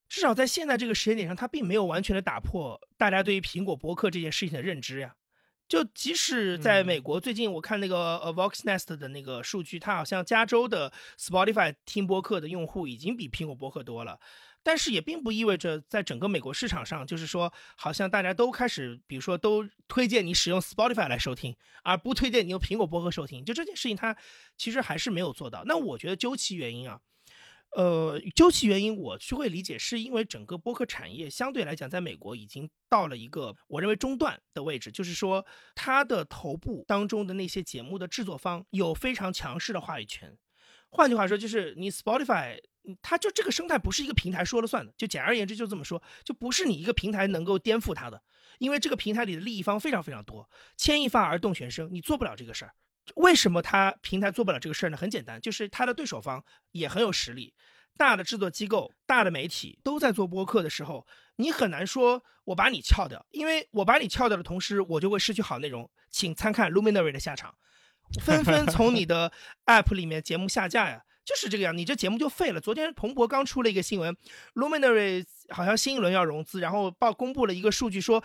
[0.08, 5.14] 至少在现在这个时间点上，它并没有完全的打破大家对于苹果播客这件事情的认知呀。
[5.68, 14.18] 就即使在美国，最近我看那个呃 Voxnest 的那个数据，它好像加州的 Spotify 听播客的用户已经比苹果播客多了，
[14.62, 23.44] 但是也并不意味着在整个美国市场上，就是说好像大家都开始，比如说都推荐你使用 Spotify 来收听，而不推荐你用苹果播客收听。
[23.44, 24.16] 就这件事情，它
[24.56, 25.64] 其实还是没有做到。
[25.66, 26.98] 那我觉得究其原因啊。
[27.76, 35.44] 呃，究其原因，我是会理解，是因为整个播客产业相对来讲，在美国已经到了一个我认为中段的位置，就是说，
[35.74, 40.36] 它的头部当中的那些节目的制作方有非常强势的话语权。
[40.90, 42.58] 换句话说，就是你 Spotify，
[43.02, 44.92] 它就这个生态不是一个平台说了算的。
[44.96, 48.22] 就简而言之，就这么说，就不是你一个平台能够颠覆它的，
[48.58, 50.48] 因为这个平台里的利益方非常非常多，
[50.78, 52.72] 牵一发而动全身，你做不了这个事儿。
[53.16, 54.96] 为什么他平台做不了这个事儿呢？
[54.96, 57.54] 很简单，就是他的对手方也很有实力，
[57.96, 61.06] 大的制作机构、大的媒体都在做播客的时候，
[61.36, 65.90] 你很难说我把你撬掉，因为我把你撬掉的同时，我就会失去好内容。
[66.10, 67.54] 请参看 Luminary 的下场，
[68.22, 69.32] 纷纷从你的
[69.66, 72.60] App 里面节目下架呀，就是这个样，你这节目就废了。
[72.60, 74.16] 昨天彭博刚出了一个新闻
[74.54, 78.22] ，Luminary 好像新一轮要融资，然后报公布了一个数据说。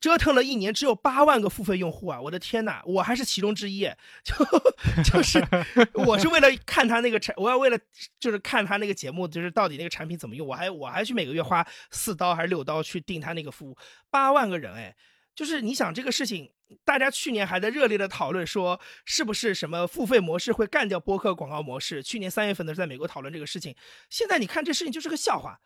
[0.00, 2.20] 折腾了一年，只有八万个付费用户啊！
[2.20, 3.90] 我的天哪，我还是其中之一。
[4.22, 4.34] 就
[5.02, 5.42] 就是
[5.94, 7.78] 我是为了看他那个产，我要为了
[8.18, 13.76] 就是看他那个节目，就是到底那个产品怎么用，我还我还去每个月花四刀还是六刀去订他那个服务。
[14.10, 14.94] 八万个人，哎，
[15.34, 16.52] 就是你想这个事情，
[16.84, 22.02] 大家去年还在热烈的讨论说是不是什么付费模式会干掉播客广告模式。
[22.02, 23.74] 去年三月份的时候在美国讨论这个事情，
[24.10, 25.60] 现在你看这事情就是个笑话。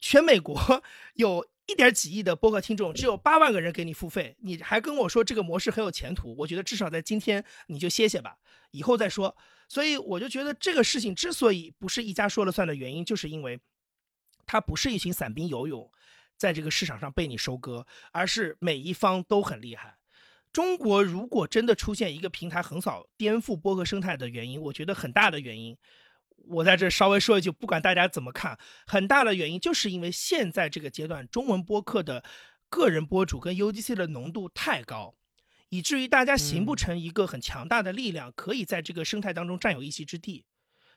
[0.00, 0.82] 全美国
[1.14, 1.46] 有。
[1.66, 6.34] 一点几亿的播客听众，只有八万个人给你付费，你还跟我说这个模式很有前途？
[6.38, 8.38] 我觉得至少在今天你就歇歇吧，
[8.70, 9.36] 以后再说。
[9.68, 13.58] 所以我就觉得这个事情之所以不是一家说了算的原因，就是因为
[14.46, 15.90] 它不是一群散兵游勇，
[16.36, 19.96] 在这个市场上被你收割，而是每一方都很厉害。
[20.52, 25.76] 中国如果真的出现一个平台横扫颠覆播客生态的原因，我觉得很大的原因。
[26.36, 32.22] 我在这稍微说一句，不管大家怎么看，很大的原因就是因为现在这个阶段，中文播客的
[32.68, 35.16] 个人播主跟 UGC 的浓度太高，
[35.68, 40.44] 以至于大家形不成一个很强大的力量，可以在这个生态当中占有一席之地。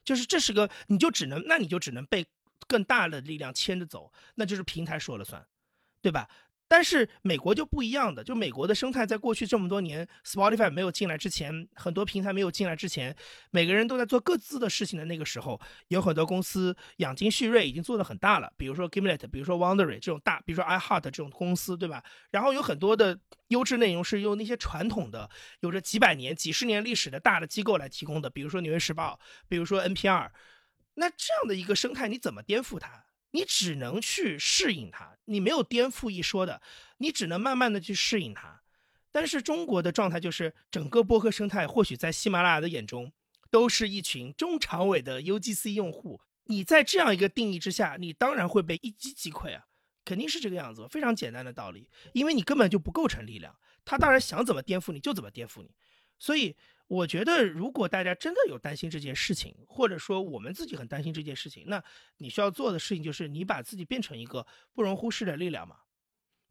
[0.03, 2.25] 就是这是个，你就只能，那你就只能被
[2.67, 5.45] 更大的力量牵着走，那就是平台说了算，
[6.01, 6.29] 对吧？
[6.69, 13.13] 但是美国就不一样的，就美国的生态，在过去这么多年，Spotify 没有进来之前，很多平台没有进来之前，
[13.49, 18.53] 每个人都在做各自的事情的那个时候，有很多公司养精蓄锐，已经做得很大了。
[18.55, 22.03] 比如说 Gimlet，比如说 Wondery 这种大，比如说 iHeart 这种公司，对吧？
[22.29, 25.27] 然后有很多的优质内容是由那些传统的、
[25.61, 30.29] 有着几百年、几十年历史的大的机构来提供的，比如说纽约时报，比如说 NPR。
[30.93, 33.05] 那这样的一个生态，你怎么颠覆它？
[33.31, 36.61] 你只能去适应它，你没有颠覆一说的，
[36.97, 38.61] 你只能慢慢的去适应它。
[39.11, 43.11] 但是中国的状态就是，整个播客生态或许在喜马拉雅的眼中，
[43.49, 46.21] 都是一群中长尾的 UGC 用户。
[46.45, 49.65] 你在这样一个定义之下，你当然会被一击击溃啊，
[50.03, 53.55] 肯定是这个样子，非常简单的道理，因为你根本就不构成力量，
[53.85, 55.69] 他当然想怎么颠覆你就怎么颠覆你，
[56.17, 56.55] 所以。
[56.89, 61.83] 我觉得，如果大家真的有担心这件事情，或者说我们自己很担心这件事情，那
[62.17, 65.77] 你需要做的事情就是你把自己变成一个不容忽视的力量嘛。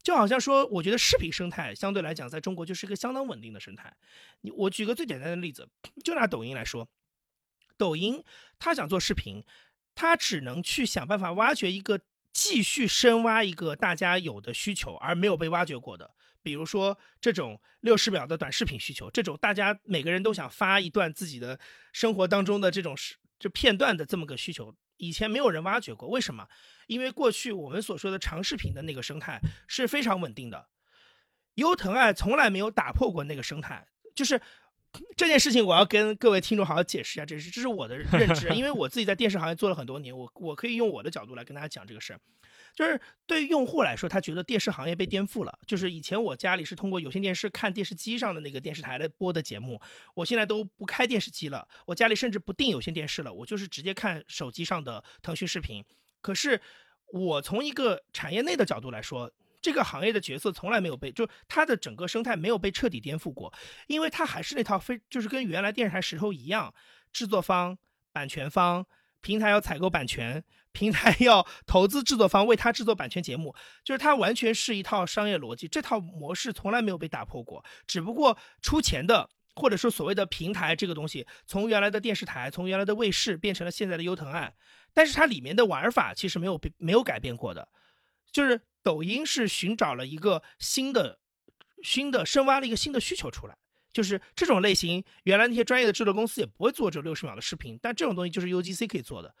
[0.01, 3.93] 就好像说，我觉得视频生态相对来讲，在中国就是一个相当稳定的生态。
[4.39, 5.67] 你我举个最简单的例子，
[6.05, 6.87] 就拿抖音来说，
[7.75, 8.23] 抖音
[8.57, 9.43] 它想做视频，
[9.93, 11.99] 它只能去想办法挖掘一个
[12.31, 16.15] 继续深挖一个大家有的需求而没有被挖掘过的。
[16.41, 21.59] 比如说这种六十秒的短视频需求，这种大家每个人都想发一段自己的
[21.93, 26.09] 生活当中的这种是就片段的这么个需求，以前没有人挖掘过。
[26.09, 26.47] 为什么？
[26.87, 30.67] 因为过去我们所说的长视频的那个生态是非常稳定的，
[31.55, 33.87] 优腾爱从来没有打破过那个生态。
[34.15, 34.41] 就是
[35.15, 42.19] 这件事情，我要跟各位听众好好解释一下，这是这是我的认知，因为我自己在电视行业做了很多年，我我可以用我的角度来跟大家讲这个事儿。
[42.75, 45.59] 就是对于用户来说，他觉得电视行业被颠覆了。
[45.67, 49.79] 就是以前我家里是通过有线电视看电视机上的那个电视台的播的节目，
[50.13, 55.83] 我现在都不开电视机了，我家里甚至不订有线电视了，我就是直接看手机上的腾讯视频。
[56.21, 56.59] 可是
[57.11, 63.53] 我从一个产业内的角度来说，这个行业的角色从来没有被，就它的整个生态没有被彻底颠覆过，
[63.87, 66.73] 因为它还是那套非，就是跟原来电视台石头一样，
[67.11, 67.77] 制作方、
[68.13, 68.85] 版权方、
[69.19, 70.41] 平台要采购版权，
[70.71, 79.29] 平台 要投资制作方为他制作版权节目，就是它完全是一套商业逻辑，这套模式从来没有被打破过，只不过出钱的。
[79.55, 84.53] 或者说所谓的平台这个东西，从原来的电视台，从原来的卫视变成了现在的优腾案，
[84.93, 87.67] 但是它里面的玩法其实没有变，没有改变过的，
[88.31, 91.19] 就是抖音是寻找了一个新的、
[91.83, 93.57] 新的深挖了一个新的需求出来，
[93.91, 99.35] 就是这种类型，原来那些专业的制作公司也不会做这六十秒的视频，但这种东西就是 UGC 可以做的。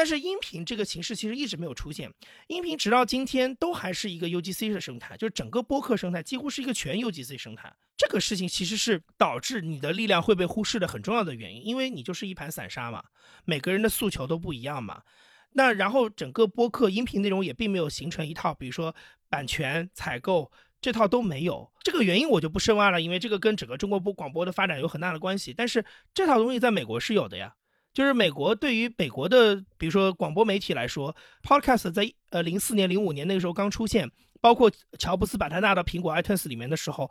[0.00, 2.10] 但是音频这个形式其实一直没有出现，
[2.46, 7.70] 音频直到今天都还是一个 UGC 的生态，就是整个播客生态几乎是一个全 UGC 生态。
[7.98, 13.04] 这个事情其实是导致你的力量会被忽视的很重要的原因，因为你就是一盘散沙嘛，
[13.44, 15.02] 每个人的诉求都不一样嘛。
[15.52, 18.96] 那然后整个播客音频内容也并没有形成一套，比如说
[19.28, 21.70] 版权采购这套都没有。
[21.82, 25.52] 这个原因我就不深挖了，因为这个跟整个中国播广播的发展有很大的关系。
[25.52, 25.84] 但是
[26.14, 27.54] 这套东西在美国是有的呀。
[27.92, 34.10] 就是美国对于美国的，比如说广播媒体来说，Podcast 在呃零四年、零五年那个时候刚出现，
[34.40, 37.10] 包括乔布斯把它纳到苹果 iTunes 里面的时候，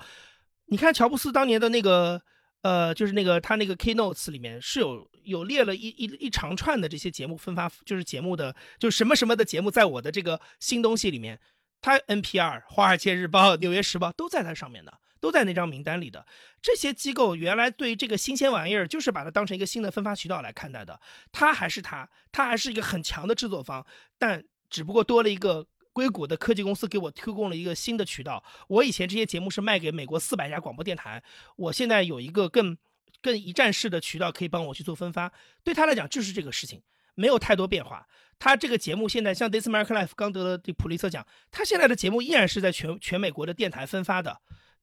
[0.67, 2.21] 你看乔布斯当年的那个
[2.61, 11.39] 呃，就是那个他那个 Keynotes 里面是有有列了一一一长串的这些节目分发，就是节目的就什么什么的节目在我的这个新东西里面，
[11.81, 14.93] 他 NPR、华尔街日报、纽约时报都在它上面的。
[15.19, 16.25] 都在那张名单里的
[16.61, 20.99] 这些机构，原来对这个新鲜玩意儿就是把它当成一个新的分发渠道来看待的。
[21.31, 23.85] 它还是它，它还是一个很强的制作方，
[24.17, 28.43] 但只不过多了一个硅谷的科技公司给我提供了一个新的渠道。
[28.67, 31.21] 我以前这些节目是卖给美国四百家广播电台，
[31.55, 32.77] 我现在有一个更
[33.21, 35.31] 更一站式的渠道可以帮我去做分发。
[35.63, 36.81] 对他来讲就是这个事情，
[37.15, 38.07] 没有太多变化。
[38.37, 44.39] 他这个节目现在像《This America Life》刚得了普利策奖，他现在的节目依然是在全全美国的电台分发的。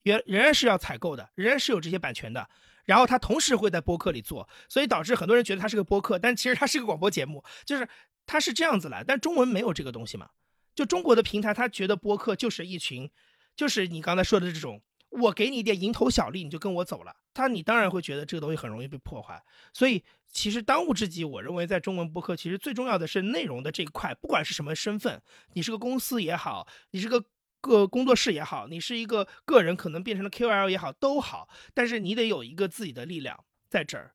[0.07, 2.49] 原仍然是要采购的，仍然是有这些版权的。
[2.85, 7.89] 然后他同时会在播客里做，所以导致很多人觉得他是个播客，但其实他是个广播节目，就是
[8.25, 9.03] 他是这样子来。
[9.03, 10.31] 但中文没有这个东西嘛？
[10.77, 13.11] 就中国的平台，他觉得播客就是一群，
[13.57, 17.17] 就是你刚才说的这种，我给你一点蝇头小利，你就跟我走了。
[17.35, 19.43] 他你当然会觉得这个东西很容易被破坏。
[19.73, 25.21] 所以其实当务之急，我认为在中文播客，其实最重要的是内容的这一块，不管是什么身份，
[25.55, 27.25] 你是个公司也好，你是个。
[27.67, 34.13] 个工作室也好，你是一个个人，可能变成了 QL 也好，都好，但是你得有一个自己的力量在这儿，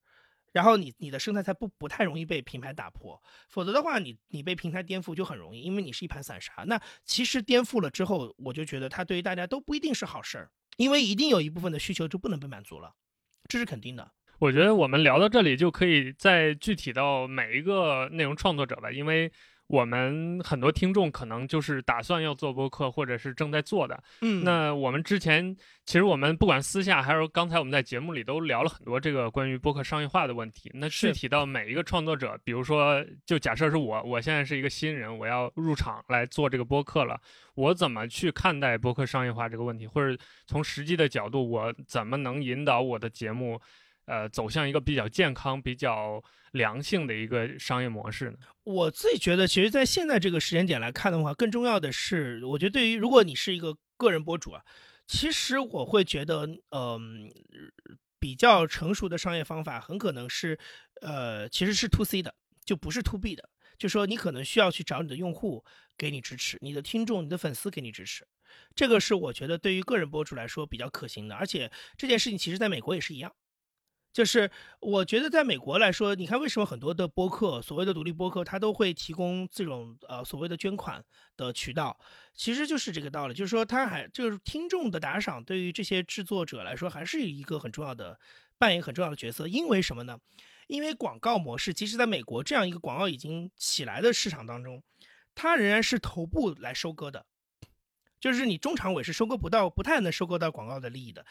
[0.54, 6.64] 然后你你的生态才不不太容易被平台打破，否则的话，你你被平台颠覆就很容易，因为你是一盘散沙。
[6.66, 12.96] 那其实颠覆了之后，我就觉得它对于大家都不一定是好事儿，因为一定有一部分的需求就不能被满足了，
[13.48, 14.12] 这是肯定的。
[14.40, 19.32] 我觉得我们聊到这里就可以再具体到每一个内容创作者吧，因为。
[19.72, 24.04] 我们很多听众可能就是打算要做播客，或者是正在做的。
[24.20, 25.56] 嗯，那我们之前
[25.86, 30.70] 其实我们不管私下还是刚才我们在节目里都聊了很多这个关于播客商业化的问题。
[30.74, 37.18] 那具体到每一个创作者，比如说，就假设是我，我现在是一个新人，我要入场来做这个播客了，
[37.56, 39.88] 我怎么去看待播客商业化这个问题？
[39.88, 43.62] 或者从实际的角度，我怎么能引导我的节目？
[44.06, 48.38] 呃，走向一个比较健康、比较良性的一个商业模式呢？
[48.64, 54.64] 我自己觉得，其实，在现在这个时间点来看的话，更重要的是，我觉得对于如果你是一个个人博主啊，
[55.08, 57.30] 其实我会觉得，嗯，
[58.20, 60.58] 比较成熟的商业方法很可能是，
[61.02, 62.36] 呃，其实是 to C 的，
[62.66, 63.50] 就不是 to B 的。
[63.78, 65.66] 就说你可能需要去找你的用户
[65.98, 68.28] 给你支持，你的听众、你的粉丝给你支持，
[68.76, 71.34] 这个是我觉得对于个人博主来说比较可行的。
[71.34, 73.34] 而且这件事情其实在美国也是一样。
[74.14, 81.04] 就是我觉得在美国来说，你看为什么很多的播客，所谓的独立播客，它都会提供这种呃所谓的捐款
[81.38, 81.98] 的渠道，
[82.34, 88.20] 其实就是这个道理，就是说它还就是听众的打赏对于这些制作者来说还是一个很重要的
[88.58, 90.20] 扮演很重要的角色，因为什么呢？
[90.68, 94.84] 因为广告模式，即使在美国这样一个广告已经起来的市场当中，
[95.36, 97.26] 它仍然是头部来收割的。
[98.22, 101.26] 就是你中常委是收割不到，不太能收割到广告的利益的。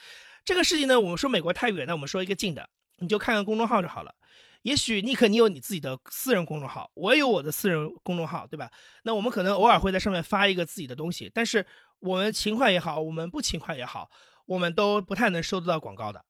[0.44, 2.68] 这个事情呢，我们说美国太远，那我们说一个近的，
[2.98, 4.14] 你就看看公众号就好了。
[4.62, 8.70] 也许你可你有你自己的私人公众号，我也有我的私人公众号，对吧？
[9.04, 11.64] 那我们可能偶尔会在上面发一个自己的东西，但是
[12.00, 14.10] 我们勤快也好，我们不勤快也好，
[14.44, 16.24] 我们都不太能收得到广告的。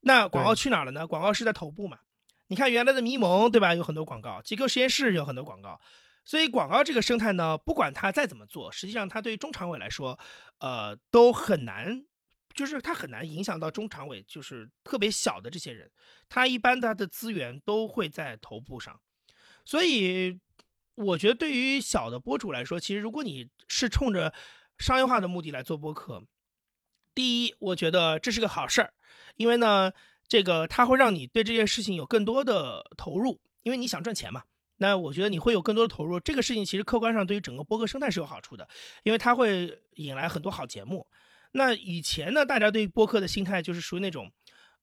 [0.00, 1.06] 那广告去哪了呢？
[1.06, 1.98] 广告是在头部嘛？
[2.46, 3.74] 你看原来的迷蒙，对吧？
[3.74, 5.80] 有很多广告，极客实验室有很多广告。
[6.26, 10.18] 所以广告这个生态呢，不管它再怎么做，实际上它对于中长尾来说，
[10.58, 12.04] 呃，都很难，
[12.52, 15.88] 就是它很难影响到中长尾，就是特别小的这些人，
[16.28, 19.00] 他一般他的资源都会在头部上。
[19.64, 20.40] 所以
[20.96, 24.34] 我觉得对于小的博主来说，其实如果你是冲着
[24.78, 26.24] 商业化的目的来做播客，
[27.14, 28.92] 第一，我觉得这是个好事儿，
[29.36, 29.92] 因为呢，
[30.26, 34.42] 这个它会让你对这件事情有更多的投入，因为你想赚钱嘛。
[34.78, 38.68] 那我觉得你会有更多的投入，这个事情其实客观上对于整个播客生态是有好处的，
[39.04, 41.06] 因为它会引来很多好节目。
[41.52, 44.30] 那以前呢，大家对播客的心态就是属于那种，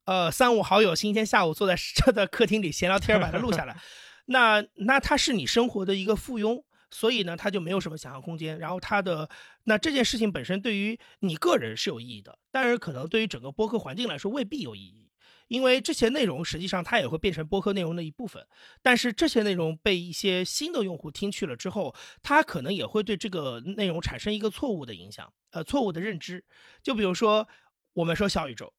[0.06, 3.78] 呃，三五好友星期天下午坐在这的 客厅里闲聊天，把它录下来。
[4.26, 8.58] 那那它是你生活的一个附庸，所以呢，它就没有什么想象空间。
[8.58, 9.30] 然后它的
[9.66, 15.03] 那这件事情本身对于你个人是有意义的，但是可能对于整个播客环境来说未必有意义。
[15.54, 18.44] 因为这些内容实际上它也会变成播客内容的一部分，
[18.82, 21.94] 但是这些内容被一些新的用户听去了之后，
[22.24, 26.44] 他可能也会对这个内容产生一个错误的影响，呃，错误的认知。
[26.82, 27.48] 就比如说
[27.94, 28.74] 我们说小宇宙，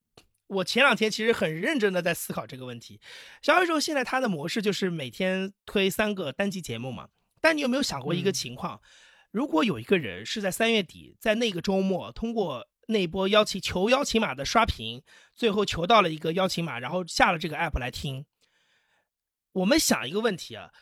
[0.49, 3.01] 我前两天其实很认真的在思考这个问题。
[3.41, 7.09] 小宇宙现在它的模式就是每天推三个单集节目嘛，
[7.41, 8.81] 但你有没有想过一个情况？
[9.31, 12.67] 如果有一个人是在三月底在那个周末通过。
[12.89, 15.03] 那波邀请求邀请码的刷屏，
[15.35, 18.27] 最后求到了一个邀请码，然后下了这个 app 来听。
[19.53, 20.73] 我们想一个问题啊，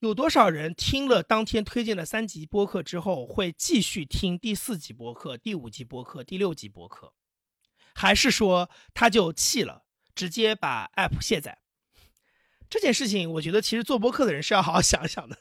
[0.00, 7.12] 有多少人听了当天推荐的三集播客之后，会继续听第四集播客、第五集播客、第六集播客，
[7.94, 9.84] 还是说他就弃了，
[10.14, 11.58] 直接把 app 卸载？
[12.68, 15.38] 这件事情，我觉得其实做播客的人是要好好想想的，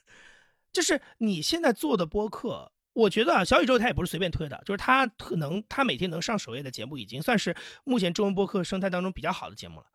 [0.71, 2.71] 就是你现在做的播客。
[2.97, 9.85] 我觉得啊，小宇宙它也不是随便推的，就是它可能它每天能上首页的节目，已经算是目前中文播客生态当中比较好的节目了。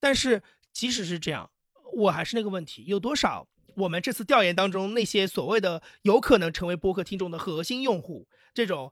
[0.00, 0.42] 但是
[0.72, 1.48] 即使是这样，
[1.94, 3.46] 我还是那个问题，有多少
[3.76, 8.90] 我们这次调研当中那些所谓的有可能成为播客听众的核心用户，这种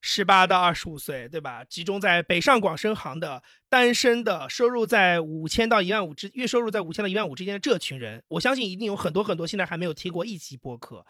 [0.00, 1.62] 十八到二十五岁，对吧？
[1.62, 11.06] 集中在北上广深行的单身的，收入在五千到一万五之月收入在五千到一万五之间的这群人，我相信一定有很多很多现在还没有听过一集播客。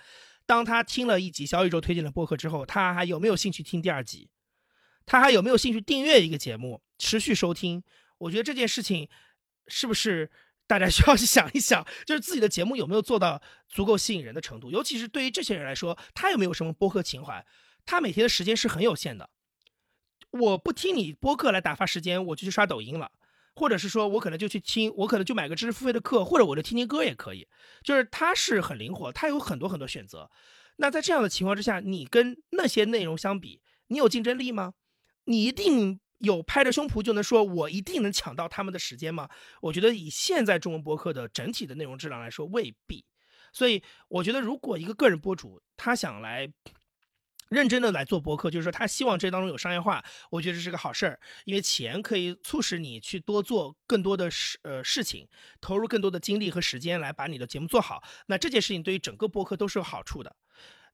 [0.47, 4.28] 当他听了一集小宇宙推荐的播客之后，他还有没有兴趣听第二集？
[5.07, 7.82] 他还有没有兴趣订阅一个节目，持续收听？
[8.18, 9.09] 我觉得这件事情
[9.66, 10.30] 是不是
[10.66, 14.70] 大家需要去想一想，就是自己的节目有没有做到足够吸引人的程度？
[14.70, 17.45] 尤其是对于这些人来说，他有没有什么播客情怀？
[17.86, 19.28] 他每天的时间是很有限的。
[20.30, 23.12] 我不听你播客来打发时间，我就去刷抖音了。
[23.57, 27.47] 或者是说，我可能就去听，我可能就买个知识付费的课，或者我就听听歌也可以。
[27.83, 30.31] 就是它是很灵活，它有很多很多选择。
[30.77, 34.75] 那在这样的情况之下，你跟那些内容相比，你有竞争力吗？
[35.25, 39.29] 你一定有拍着胸脯就能说我一定能抢到他们的时间吗？
[39.63, 43.05] 我觉得以现在中文博客的整体的内容质量来说，未必。
[43.53, 46.53] 所以我觉得，如果一个个人博主他想来。
[47.51, 55.28] 认真的来做播客，就是说他希望这当中有商业化，我觉得这是个好事儿，因为钱可以促使你去多做更多的事呃事情，
[55.61, 58.03] 投入更多的精力和时间来把你的节目做好。
[58.26, 60.34] 那这件事情对于整个播客都是有好处的。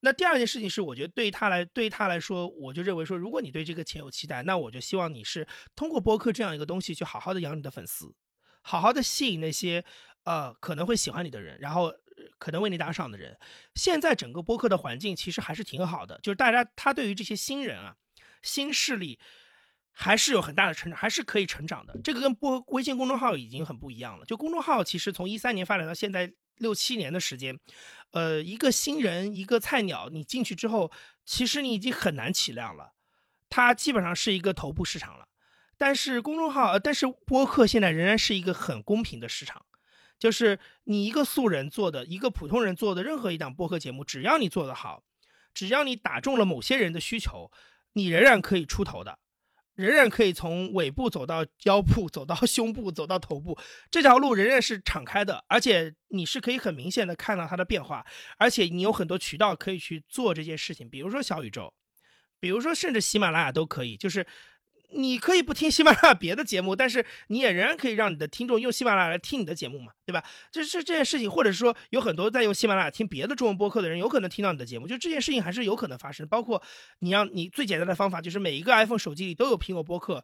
[0.01, 5.46] 那第二件事情是，我觉得对于他来对于他来说，我就认为说，如果你对这个钱有期待，那我就希望你是
[5.76, 8.14] 通过播客这样一个东西去好好的养你的粉丝，
[8.62, 9.84] 好好的吸引那些
[10.24, 11.92] 呃可能会喜欢你的人，然后。
[12.41, 13.38] 可能为你打赏的人，
[13.74, 17.95] 现在整个播客的环境其实还是挺好的，就是大家他对于这些新人啊、
[18.43, 19.20] 新势力，
[19.93, 21.95] 还是有很大的成长，还是可以成长的。
[22.03, 24.24] 这个跟播微信公众号已经很不一样了。
[24.24, 27.57] 就公众号其实从一三年发展到现在六七年的时间，
[28.12, 30.91] 呃，一个新人、一个菜鸟，你进去之后，
[31.26, 32.95] 其实你已经很难起量了，
[33.51, 35.28] 它基本上是一个头部市场了。
[35.76, 39.64] 但是公众号，但是播客现在仍然是一个很公平的市场。
[40.21, 45.03] 就是你一个素人做的一个普通人做的任何一档播客节目，只要你做得好，
[45.55, 47.51] 只要你打中了某些人的需求，
[47.95, 49.18] 你仍然可以出头的，
[49.75, 53.59] 仍然可以从尾部走到腰部，走到 胸部，走到头部，
[53.91, 58.05] 这条路仍然是敞开的，而且你是可以很明显的看到它的变化，
[58.37, 61.73] 而且你有很多渠道可以去做这件事情，比如说小宇宙，
[62.39, 64.27] 比如说甚至喜马拉雅都可以，就是。
[64.93, 70.24] 你可以不听喜马拉雅别的节目，但是你也仍然可以让你的听众用喜马拉雅来听你的节目嘛，对吧？
[70.51, 76.26] 这是这件事情，或者说有很多在用喜马拉雅听别的中文播客的人，有可能听到你的节目，就这件事情还是有可能发生。
[76.28, 76.62] 包括
[77.01, 80.22] 你让你最简单的方法，就是每一个 iPhone 手机里都有苹果播客，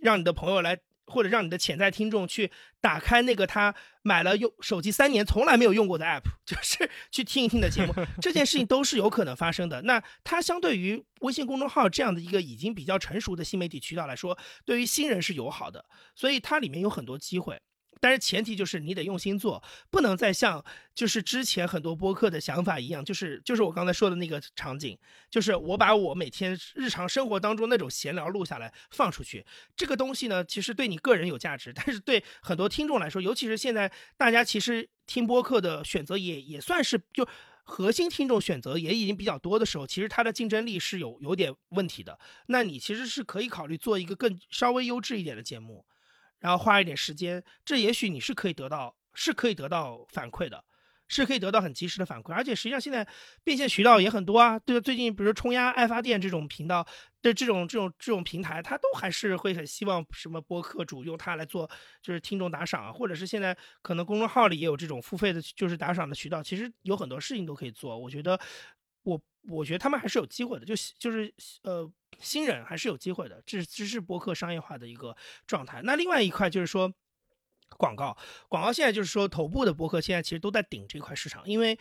[0.00, 0.78] 让你的朋友来。
[1.06, 2.50] 或者让你的潜在听众去
[2.80, 9.82] 打开那个他买了用手机三年从来没有用过的 app， 就是去听一听的节目， 这件事情都是有可能发生的。
[9.82, 15.84] 那它相对于微信公众号这样的一个已经比较成熟的新媒体渠道来说，对于新人是友好的，
[16.14, 17.60] 所以它里面有很多机会。
[18.00, 24.98] 但是前提就是你得用心做，不能再像就是之前很多播客的想法一样，就是就是我刚才说的那个场景，
[25.30, 29.44] 就是我把我每天日常生活当中那种闲聊录下来放出去，
[29.76, 37.26] 这个东西呢，其实对你个人有价值，但是对很多听众来说，尤其是现在大家其实听播客的选择也也算是就
[37.64, 42.18] 核心听众选择也已经比较多的时候，其实它的竞争力是有有点问题的。
[42.46, 45.84] 那你其实是可以考虑做一个更稍微优质一点的节目，
[46.40, 50.64] 然后花一点时间，这也许你是可以得到是可以得到反馈的。
[51.08, 53.06] 是可以得到很及时的反馈，而且实际上现在
[53.44, 54.58] 变现渠道也很多啊。
[54.58, 56.84] 对，最近比如冲压、爱发电这种频道
[57.22, 61.70] 的这种这种这种平台，它都还是会很希望什么播客主用它来做，
[62.02, 66.42] 就是听众打赏啊，或者是现在可能公众号里也有这种付费的，就是打赏的渠道。
[66.42, 67.96] 其实有很多事情都可以做。
[67.96, 68.36] 我觉得，
[69.06, 71.32] 我我觉得他们还是有机会的，就就是
[71.62, 71.90] 呃
[72.20, 75.80] 新人还是有机会的，这这是播客商业化的一个状态。
[75.82, 76.92] 那另外一块就是说。
[77.78, 78.16] 广告，
[78.48, 81.76] 广告现在就是说，头部的博客现在其实都在顶这块市场，因为，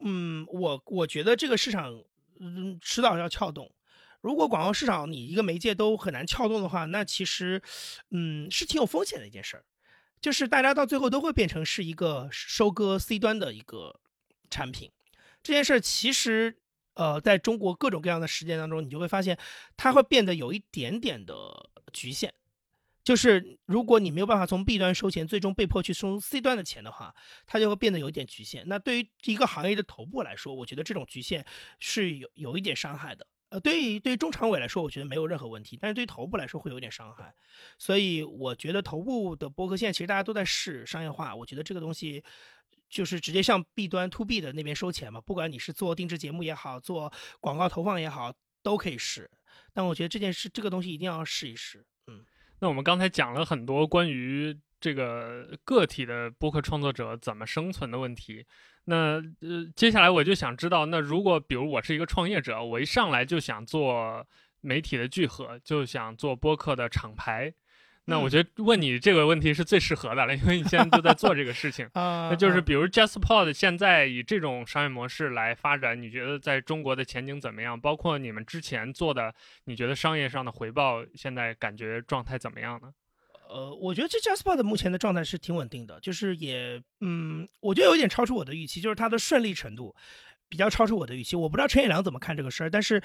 [0.00, 2.02] 嗯，我我觉得这个市场，
[2.40, 3.72] 嗯，迟早要撬动。
[4.22, 7.62] 如果广告市场你一个媒介都很难撬动的话，那其实，
[8.10, 9.64] 嗯，是挺有风险的一件事儿，
[10.20, 14.00] 就是大家到最后都会变成是一个收割 C 端的一个
[14.50, 14.90] 产品。
[15.42, 16.56] 这件事其实，
[16.94, 19.38] 呃，在中国各种各样的实践当中，你就会发现，
[19.76, 21.34] 它会变得有一点点的
[21.92, 22.32] 局限。
[23.02, 27.14] 就是如果你没有办法从 B 端收钱，最终被迫去收 C 端的钱的话，
[27.46, 28.62] 它就会变得有一点局限。
[28.68, 31.44] 那对于一个行业的头部来说，我觉得这种局限
[31.78, 33.26] 是有有一点伤害的。
[33.48, 37.34] 呃，对于对于中长尾来说，我觉得没有任何问题，但是对于头部来说会有点伤害。
[37.78, 42.22] 所以我觉得头部的播客现在其实大家都在试商业化，我觉得这个东西
[42.90, 47.10] 就是直接向 B 端 To B 的那边收钱嘛，不管你是做定制节目也好，做
[47.40, 49.30] 广告投放也好，都可以试。
[49.72, 51.86] 但我觉得这件事这个东西一定要试一试。
[52.08, 52.24] 嗯
[52.58, 58.44] 那我们刚才讲了很多关于这个个体的播客创作者怎么生存的问题。
[58.84, 64.26] 那呃，接下来我就想知道，那如果比如我是一个创业者，我一上来就想做
[64.60, 67.54] 媒体的聚合，就想做播客的厂牌。
[68.06, 71.88] 那我觉得问你这个问题是最适合的了，因为你现在就在做这个事情。
[71.94, 77.80] 那就是比如 JustPod 现在以这种商业模式来发展，你觉得在中国的前景怎么样？
[77.80, 79.32] 包括你们之前做的，
[79.66, 82.92] 你觉得商业上的回报现在感觉状态怎么样呢？
[83.48, 89.94] 呃，我觉得这 JustPod 目前的状态是挺稳定的，就是也嗯，我觉得有点超出我的预期，就是它的顺利程度
[90.48, 91.36] 比较超出我的预期。
[91.36, 93.00] 我不知道陈彦良怎么看这个事儿，但是。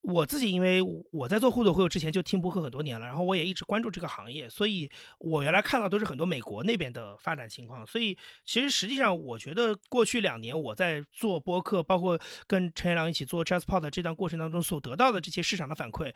[0.00, 0.80] 我自己因为
[1.10, 4.88] 我在做互动会友之前就听播客很多年了，然后我也一直关注这个行业，所以
[5.18, 7.86] 我原来看到都是很多美国那边的发展情况。
[7.86, 16.14] 所以其实实际上，我觉得过去两年我在做播客，包括跟陈彦良一起做 JustPod 这段过程当中所得到的这些市场的反馈，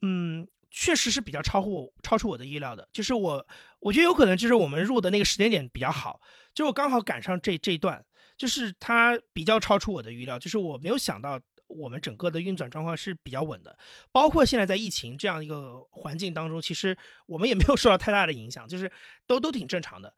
[0.00, 2.88] 嗯，确实是比较超乎我超出我的意料的。
[2.92, 3.46] 就是我
[3.80, 6.20] 我觉得有可能就是我们入的那个时间点比较好，
[6.54, 8.02] 就我刚好赶上这这一段，
[8.38, 11.38] 就是它比较超出我的预料，就是我没有想到。
[11.66, 13.76] 我们整个的运转状况是比较稳的，
[14.12, 16.96] 包括现在在疫情这样一个环境当中，其实
[17.26, 18.90] 我们也没有受到太大的影响，就是
[19.26, 20.14] 都都挺正常的。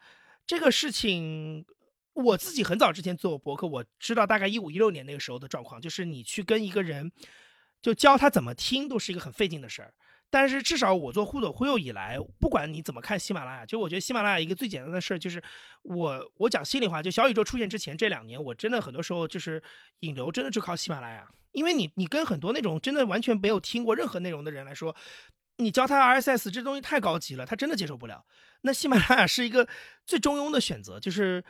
[0.47, 1.65] 这个事情
[2.13, 7.11] 我自己很早之前做博客，我知道大概一五一六年那个时候的状况，就是你去跟一个人
[7.81, 9.95] 就教他怎么听，都是一个很费劲的事儿。
[10.29, 15.43] 但是至少我做互抖忽悠以来，不管你怎么看喜马拉雅，就我觉得喜马拉雅一个最简单的事儿就是，
[15.83, 19.63] 我我讲心里话，就小宇宙出现之前这两年，我真的很多时候就是
[20.01, 24.95] 引流真的就靠喜马拉雅，因为你你跟很多那种真的完全没有听过任何内容的人来说，
[25.59, 28.25] 你教他 RSS 这东西太高级了，他真的接受不了。
[28.63, 29.67] 那喜马拉雅是一个
[30.05, 31.45] 最中庸的选择，就是。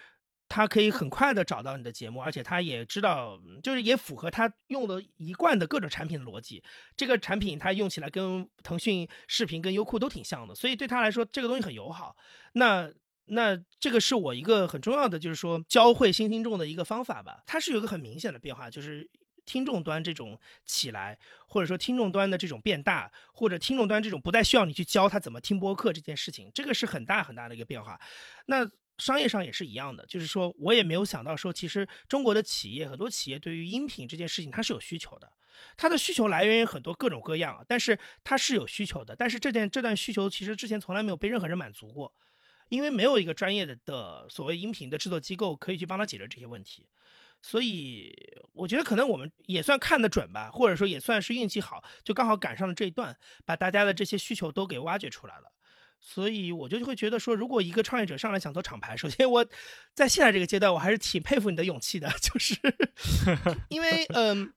[0.49, 6.63] 他可以很快的找到你的节目，而且他也知道，就是也符合他用的一贯的各种产品的逻辑。
[6.97, 12.17] 这个产品他用起来跟腾讯视频、跟优酷都挺像的，所以对他来说这个东西很友好。
[12.53, 12.89] 那
[13.27, 17.43] 那这个是我一个很重要的，就是说教会新听众的一个方法吧。
[17.45, 19.11] 它是有一个很明显的变化，就是
[19.45, 21.19] 听众端这种起来，
[21.49, 28.01] 或者说听众端的这种变大，或者听众端这种不再需要你去教他怎么听播客这件事情，这个是很大很大的一个变化。
[28.47, 28.71] 那。
[28.99, 35.31] 商业上也是一样的，就是说我也没有想到说，其实中国的企业很多企业对于音频这件事情它是有需求的，
[35.77, 42.13] 它的需求来源于很多各种各样，但是它是有需求的，但是这件这段需求其实之前从来没有被任何人满足过，
[42.69, 46.89] 因为没有一个专业的的所谓音频的制作机构可以去帮他解决这些问题，
[47.43, 48.13] 所以
[48.53, 55.53] 我觉得可能我们也算看得准吧，或者说也算是运气好，就刚好赶上了这一段，把大家的这些需求都给挖掘出来了。
[56.01, 59.45] 所以我就会觉得说，如果一个创业者上来想做厂牌，首先我
[59.95, 62.57] 在现在这个阶段，我还是挺佩服你的勇气的， 就是
[63.69, 64.53] 因为嗯，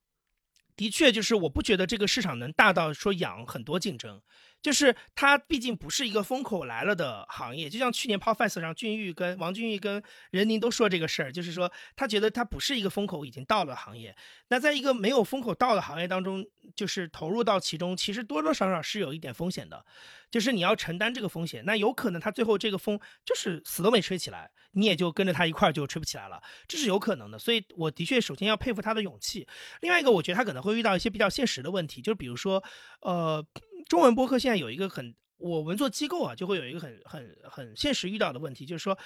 [0.75, 4.21] 的确就是我不觉得这个市场能大到说养很多竞争，
[4.61, 14.15] 就是它毕竟不是一个风口来了的行业，就像去年 Podcast 上俊玉跟王俊玉跟任宁都说这个事儿，就是说他觉得它不是一个风口已经到了行业。
[14.49, 16.45] 那在一个没有风口到的行业当中，
[16.75, 19.85] 就是投入到其中，其实多多少少是有一点风险的，
[20.29, 21.63] 就是你要承担这个风险。
[21.65, 27.39] 那有可能他最后这个风就是死都没吹起来，你也就跟着他一块儿就吹不起来了，这是有可能的。
[27.39, 29.47] 所以我的确首先要佩服他的勇气。
[29.81, 32.61] 另外一个，我觉得他可能会遇到一些比较现实的问题，就是比如说，
[33.01, 33.45] 呃。
[33.87, 38.97] 中文播客现在有一个很，我们做机构啊，就会有一个很很很现实遇到的问题，就是说，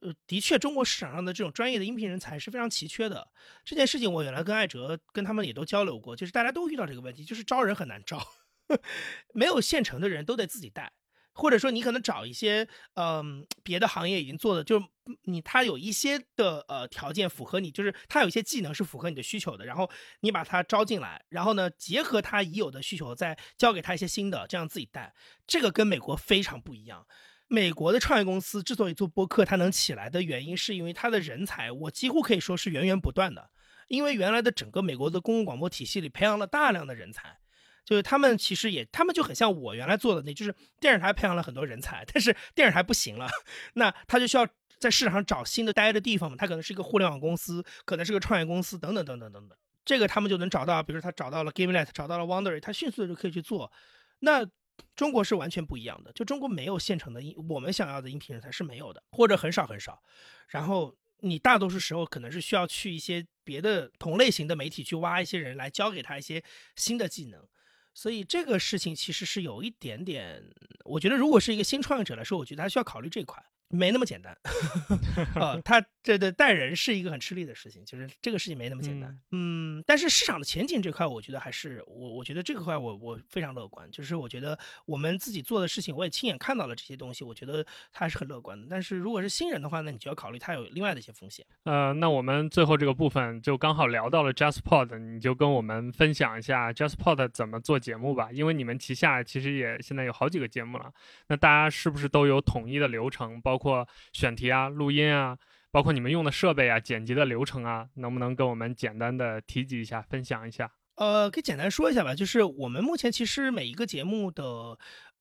[0.00, 3.28] 呃，的确，中国市场上的这种专业的音频人才是非常奇缺的。
[3.64, 8.20] 这件事情我原来跟艾哲跟他们也都交流过，就是大家都遇到这个问题，就是招人很难招，
[9.34, 10.92] 没有现成的人都得自己带。
[11.34, 14.86] 或者说你可能找一些嗯别的行业已经做的，就是
[15.24, 19.90] 你他有一些的呃条件符合你，就是他有一些技能是符合你的需求的，然后
[20.20, 25.14] 你把他招进来，然后呢结合他已有的需求，再教给他一些新的，这样自己带，
[25.46, 27.06] 这个跟美国非常不一样。
[27.48, 33.50] 美国的创业公司之所以做播客它能起来的原因，是因为它的人才，我几乎可以说是源源不断的，
[33.88, 37.41] 因为原来的整个美国的公共广播体系里培养了大量的人才。
[37.84, 43.28] 就是他们其实也，他们就很像我原来做的那，就是电视台培养了很多人才，但是电视台不行了，
[43.74, 44.46] 那他就需要
[44.78, 46.36] 在市场上找新的待的地方嘛。
[46.36, 49.58] 他可能是一个互联网公司，可能是个创业公司，等等等等等等。
[49.84, 53.72] 这个他们就能找到，比如说他找到了 Gamelet，找到了 Wonder，他迅速的就可以去做。
[54.20, 54.46] 那
[54.94, 60.00] 中国是完全不一样的，就中国没有现成的音，我们想要的音频人才是没有的，或者很少很少。
[60.48, 66.42] 然后你大多数时候可能是需要去一些别的同类型的媒体去挖一些人来教给他一些
[66.76, 67.44] 新的技能。
[67.94, 70.42] 所以这个事情其实是有一点点，
[70.84, 73.42] 我觉得如果是一个新创业者来说，我觉得他需要考虑这一块。
[73.72, 74.36] 没那么简单，
[75.34, 88.66] 呃，他这的带人是一个很吃力的事情，就是这个事情没那么简单，嗯，但是市场的前景这块，我觉得还是我，我觉得这个块我我非常乐观，就是我觉得我们自己做的事情，我也亲眼看到了这些东西，我觉得他还是很乐观的。
[88.68, 91.44] 但是如果是新人的话，那你就要考虑他有另外的一些风险。
[91.64, 100.92] 呃，那我们最后这个部分就刚好聊到了 JustPod，你就跟我们分享一下 JustPod 怎么做节目吧，因为你们旗下其实也现在有好几个节目了，
[101.28, 103.72] 那大家是不是都有统一的流程，包括？
[103.72, 105.38] 包括选题啊、录音啊，
[105.70, 110.68] 包括你们用的设备啊、剪辑的流程啊，能不能跟我们简单的提及一下、分享一下？
[110.96, 112.12] 呃，可以简单说一下吧。
[112.12, 114.76] 就是我们目前其实每一个节目的，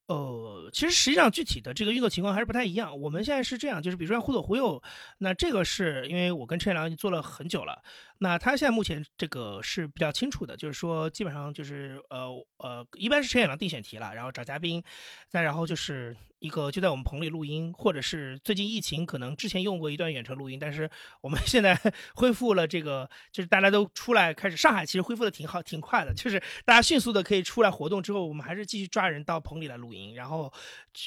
[0.08, 3.00] 呃，其实实际上具体的这个运作情况还是不太一样。
[3.00, 4.82] 我们现在是这样，就是比如说互动忽右，
[5.20, 7.84] 那这个是因为我跟陈彦良已经做了很久了，
[8.18, 12.28] 那他现在目前这个是比较清楚的，就是说基本上就是呃
[12.58, 14.84] 呃，一般是陈彦良定选题了，然后找嘉宾，
[15.30, 16.18] 再然后就是。
[16.42, 20.90] 一个就在我们棚里录音，或者是最近疫情可能之前用过一段远程录音，但是
[21.22, 21.80] 我们 现在
[22.16, 24.58] 恢复了这个，就是大家都出来开始。
[24.58, 30.52] 上海其实恢复的挺好，挺快的，就是大家迅速的可以出来活动之后，我们还是继续抓人到棚里来录音，然后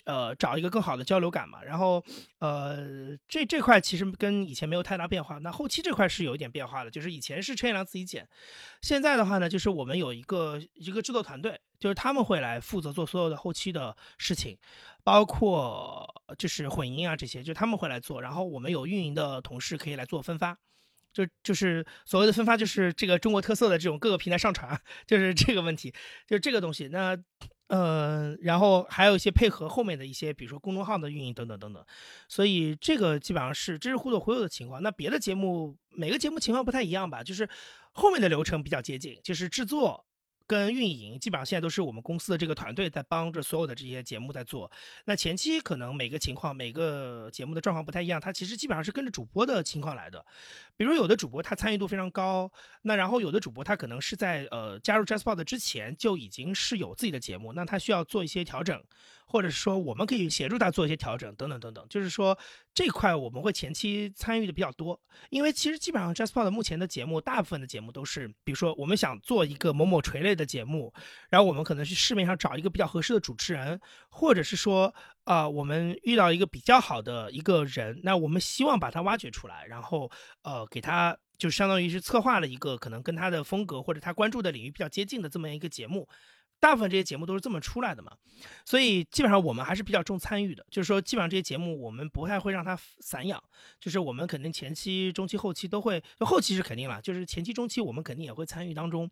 [0.05, 1.63] 呃找一个更好的交流感嘛。
[1.65, 2.03] 然后
[2.39, 5.39] 呃这这块其实跟以前没有太大变化。
[5.39, 8.29] 那后期这块是有一点变化的，就是以前是陈彦良自己剪，
[8.85, 11.59] 现在的话呢，就是我们有一个一个制作团队。
[11.77, 14.57] 就是他们会来负责做所有的后期的事情，
[15.03, 16.09] 包括
[16.39, 18.23] 就是混音啊这些，就他们会来做。
[18.23, 20.57] 然后我们有运营的同事可以来做分发，
[21.13, 25.93] 就就是所谓的分发，就是这个中国特色的这种各个平台上传， 就是这个问题，
[26.27, 26.89] 就是这个东西。
[26.89, 27.15] 那
[27.67, 31.85] 呃，然后还有一些配合后面的一些，比如说公众号的运营等等等等。
[32.29, 34.83] 所以这个基本上是这是互动忽悠的情况。
[34.83, 37.23] 那别的节目每个节目情况不太一样吧？
[37.23, 37.47] 就是
[37.95, 40.05] 后面的流程比较接近，就是制作。
[40.47, 44.71] 跟运营基本上现在都是我们公司的这个团队在帮着所有的这些节目在做。
[45.07, 50.23] 那前期可能每个情况、每个节目的状况不太一样，它其实基本上是跟着主播的情况来的。
[50.77, 52.51] 比如有的主播他参与度非常高，
[52.83, 58.83] 那然后有的主播他可能是在呃加入 JustPod 之前就已经是有自己的节目，那他需要做一些调整。
[59.27, 61.85] 或者是说，我们可以协助他做一些调整，等等等等。
[61.89, 62.39] 就是说，
[62.75, 70.93] 这块我们会前期参与的比较多，因为其实基本上 JustPod 目前的节目，大部分的节目都是，比如说我们想做一个某某垂类的节目，
[71.31, 73.81] 然后我们可能去市面上找一个比较合适的主持人，
[74.11, 74.95] 或者是说，
[75.25, 80.11] 啊，我们遇到一个比较好的一个人，那我们希望把他挖掘出来，然后，
[80.43, 86.09] 呃，给他就相当于是策划了一个可能跟他的风格或者他关注的领域比较接近的这么一个节目。
[86.65, 88.11] 大部分这些节目都是这么出来的嘛，
[88.65, 93.39] 所以基本上我们还是比较重参与的，就是说基本上这些节目我们不太会让它散养，
[93.79, 99.11] 就是我们肯定前期、中期、后期都会，就后期是肯定了，就是前期、中期我们肯定也会参与当中。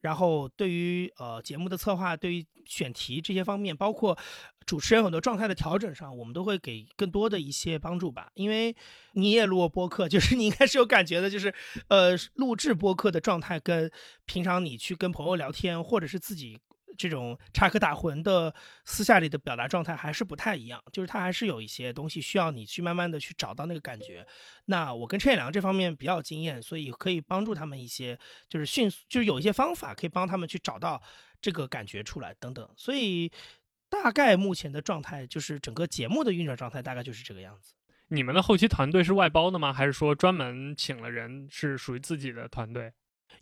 [0.00, 4.18] 然后对于呃节目的策划、对于选题这些方面，包括
[4.64, 8.30] 主持人很多状态的调整上，我们都会给更多的一些帮助吧。
[8.32, 8.74] 因为
[9.12, 11.54] 你也录过播客， 就是你应该是有感觉的，就是
[11.88, 13.92] 呃录制播客的状态跟
[14.24, 16.58] 平常你去跟朋友聊天或者是自己。
[16.96, 18.54] 这种插科打诨的
[18.84, 24.26] 私下里的表达状态还是不太一样，就是他还是有一些东西需要你去慢慢的去找到那个感觉。
[24.66, 28.18] 那我跟陈彦良这方面比较有经验，所以可以帮助他们一些，
[28.48, 31.02] 就是迅速，就是有一些方法可以帮他们去找到
[31.40, 32.68] 这个感觉出来等等。
[32.76, 33.30] 所以
[33.88, 37.74] 大概目前的状态就是整个节目的运转状态大概就是这个样子。
[38.08, 39.72] 你们的后期团队是外包的吗？
[39.72, 42.92] 还是说专门请了人是属于自己的团队？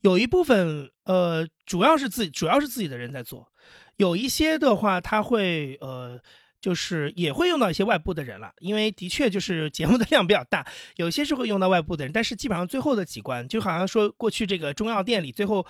[0.00, 3.52] 有一部分呃，主要是自己，主要是自己的人在做。
[3.96, 6.20] 有一些的话，他会呃，
[6.60, 10.66] 就是也会用到一些外部的人了，因为的确就是节目的量比较大，
[10.96, 12.12] 有些是会用到外部的人。
[12.12, 15.64] 但是基本上最后的几关，就好像说过去这个中药店里最后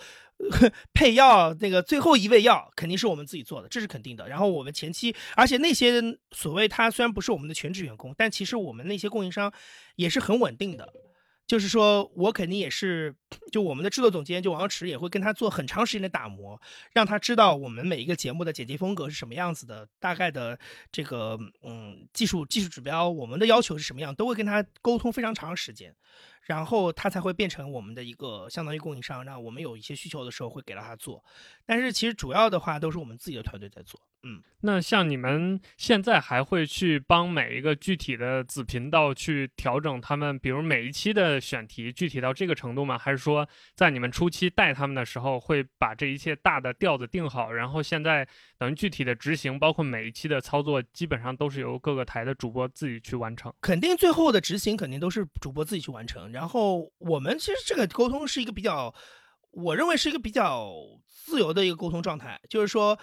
[0.95, 4.29] 配药那个最后一味药，肯定是我们自己做的，这是肯定的。
[4.29, 6.01] 然后我们前期，而且那些
[6.31, 9.53] 所谓他虽然不是我们的全职员工，但其实我们那些供应商
[9.97, 10.93] 也是很稳定的。
[11.47, 13.15] 就是说，我肯定也是，
[13.51, 16.61] 就我们的制作总监就王池也会跟他做很长时间的打磨，
[16.93, 20.59] 让他知道我们每一个节目的剪辑风格是什么样子的，大概的
[20.91, 25.95] 这个嗯技术技术指标，我们的要求是什么样，都会跟他沟通非常长时间。
[26.43, 31.23] 然后他才会变成我们的一个相当于供应商，让我们有一些需求的时候会给到他做。
[31.65, 34.01] 但是其实主要的话都是我们自己的团队在做。
[34.25, 42.97] 嗯，那像你们现在还会去帮每一个具体的子频道去调整他们，比如每一期的选题具体到这个程度吗？
[42.97, 48.25] 还是说在你们初期带他们的时候会把这一切大的调子定好，然后现在
[48.57, 53.53] 等于具体的执行，包括每一期的操作，基本上都是由各个台的主播自己去完成？
[53.61, 56.31] 肯定最后的执行肯定都是主播自己去完成。
[56.31, 58.95] 然后我们其实这个沟通是一个比较，
[59.51, 60.71] 我认为是一个比较
[61.07, 62.41] 自由的一个沟通状态。
[62.49, 62.97] 就是说，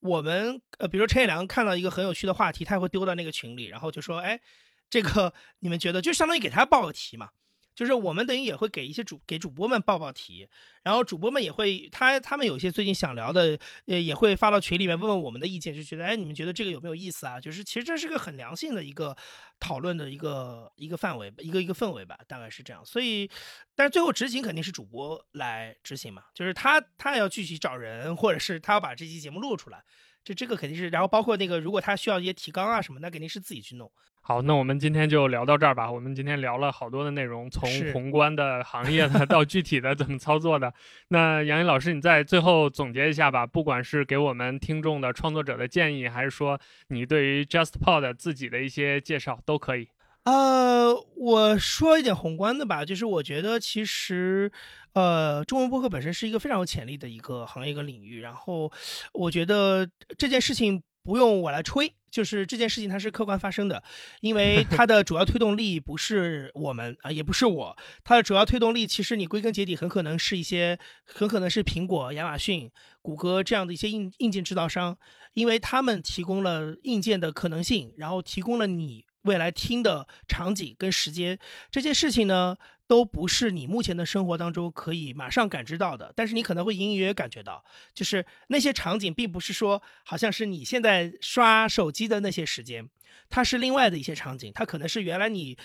[0.00, 4.40] 我们呃，比如说陈彦良看到一个很有趣的话题，他会丢到那个群里，然后就说：“哎，
[4.88, 7.30] 这个你们觉得？”就相当于给他报个题嘛。
[7.76, 10.48] 就是我们等于也会给一些主给主播们报报题，
[10.82, 17.38] 然后主播们也会他他们有些最近想聊的，呃也会发到群里面问问我们的意见，就觉得哎你们觉得这个有没有意思啊？
[17.38, 19.14] 就是其实这是个很良性的一个
[19.60, 22.82] 讨论的一个一个范围，一个一个氛围吧，大概是这样。
[22.86, 23.30] 所以，
[23.74, 29.84] 但是最后执行肯定是主播来执行嘛，就是他他要具体找人，或者是他要把这期节目录出来，
[30.24, 33.92] 这这个肯定是，然后包括那个如果他需要一些提纲啊什么，那肯定是自己去弄。
[34.28, 35.88] 好，那我们今天就聊到这儿吧。
[35.88, 40.74] 我们今天聊了好多的内容，从宏观的行业的 到具体的怎么操作的。
[41.10, 43.46] 那杨毅老师，你在最后总结一下吧。
[43.46, 49.90] 不管是给我们听众的创作者的建议，还是说你对于 JustPod 自己的一些介绍，都可以。
[50.24, 54.50] 呃，我说一点宏观的吧，就是我觉得其实，
[54.94, 58.20] 呃，中文播客本身是一个非常有潜力的一个行业一个领域。
[58.22, 58.72] 然后，
[59.12, 59.88] 我觉得
[60.18, 60.82] 这件事情。
[61.06, 63.82] 不用我来吹，就是这件事情它是客观发生的，
[64.22, 72.70] 因为 它的主要推动力不是我们啊，也不是我，它的主要推动力其实你归根结底很可能是一些，很可能是苹果、亚马逊、
[73.02, 74.96] 谷歌这样的一些硬硬件制造商，
[75.34, 81.38] 因为他们提供了硬件的可能性，然后提供了你未来听的场景跟时间，
[81.70, 82.56] 这件事情呢。
[82.86, 87.64] 都不是你目前的生活当中可以马上感知到的，但是你可能会隐隐约约感觉到，
[87.94, 92.88] 就是那些场景，并不是说好像是你现在刷手机的那些时间，
[93.28, 95.56] 它是另外的一些场景，它可能是原来你。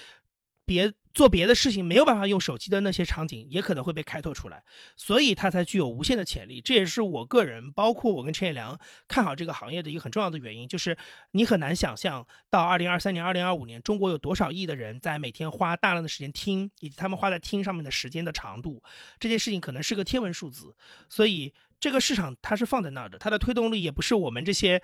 [0.72, 4.64] 别做别的事情没有办法用手机的那些场景，也可能会被开拓出来，
[4.95, 6.61] 所以它才具有无限的潜力。
[6.61, 8.80] 这也是我个人，包括我跟陈彦良
[9.10, 10.98] 看好这个行业的一个很重要的原因，就是
[11.31, 18.81] 你很难想象到二零二三年、二零二五年，中国有多少亿的人在每天花大量的时间听，以及他们花在听上面的时间的长度，
[19.19, 20.73] 这件事情可能是个天文数字。
[21.10, 24.81] 所以这个市场它是放在那儿的，它的推动力也不是我们这些。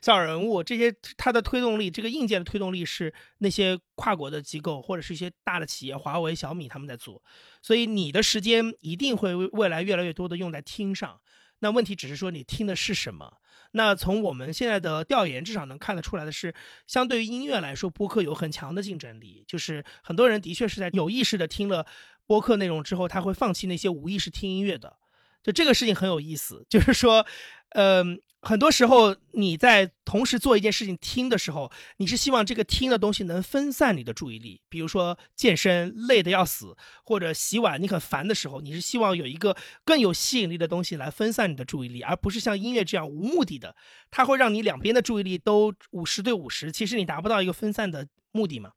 [0.00, 7.22] 小 人物这些，它的推动力，这个硬件的推动力是那些跨国的机构或者是一些大的企业，华为、小米他们在做，
[7.60, 11.20] 所以你的时间一定会未来越来越多的用在听上。
[11.58, 13.38] 那问题只是说你听的是什么？
[13.72, 16.54] 那从我们现在的调研，至少能看得出来的是，
[16.86, 19.44] 相对于音乐来说，播客有很强的竞争力。
[19.46, 21.86] 就是很多人的确是在有意识的听了
[22.26, 24.96] 播客内容之后，他会放弃那些无意识听音乐的。
[25.42, 27.26] 就这个事情很有意思，就是说，
[27.70, 28.22] 嗯。
[28.40, 34.60] 很多时候，你在同时做一件事情听的时候，你是希望这个听的东西能分散你的注意力。
[34.68, 43.74] 比如说健身累得要死，或者洗碗你很烦的时候，你是希望有一个更有吸引力的东西来分散你的注意力，而不是像音乐这样无目的的，
[44.10, 48.70] 它会让你两边的注意力都五十对五十，其实你达不到一个分散的目的嘛。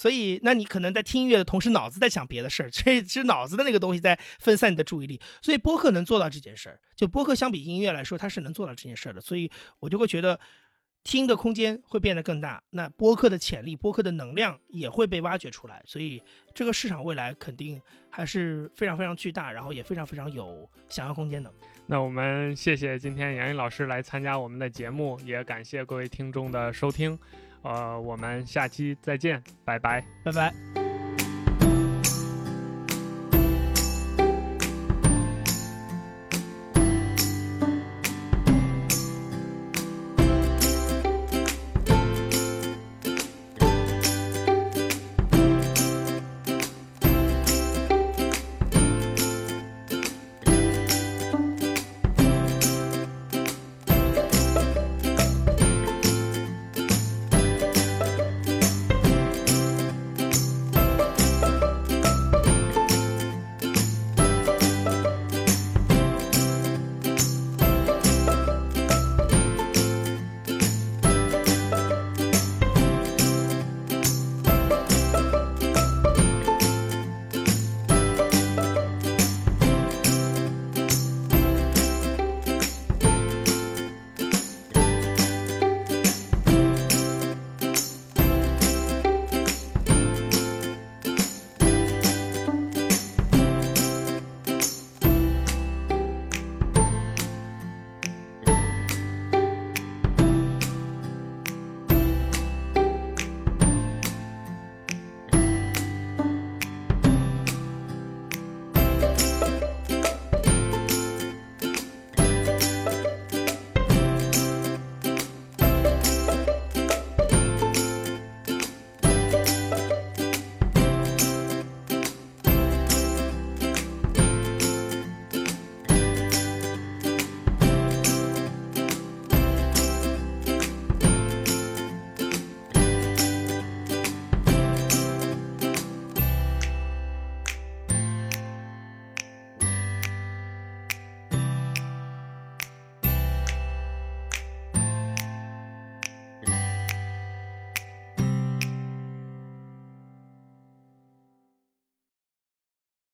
[0.00, 5.20] 所以，那你可能在听音乐的同时，脑子在想别的事儿，这是脑子的那个东西在分散你的注意力。
[5.42, 9.20] 所以，播客能做到这件事儿，就播客相比音乐来说，它是能做到这件事儿的。
[9.20, 10.40] 所以我就会觉得，
[11.04, 16.22] 听的空间会变得更大，那播客的潜力、播客的能量也会被挖掘出来，所以
[16.54, 17.78] 这个市场未来肯定
[18.08, 21.52] 还是非常非常巨大，然后也非常非常有想象空间的。
[21.86, 27.18] 那我们谢谢今天杨毅老师来参加我们的节目，也感谢各位听众的收听，
[27.62, 30.79] 呃，我们下期再见，拜拜，拜拜。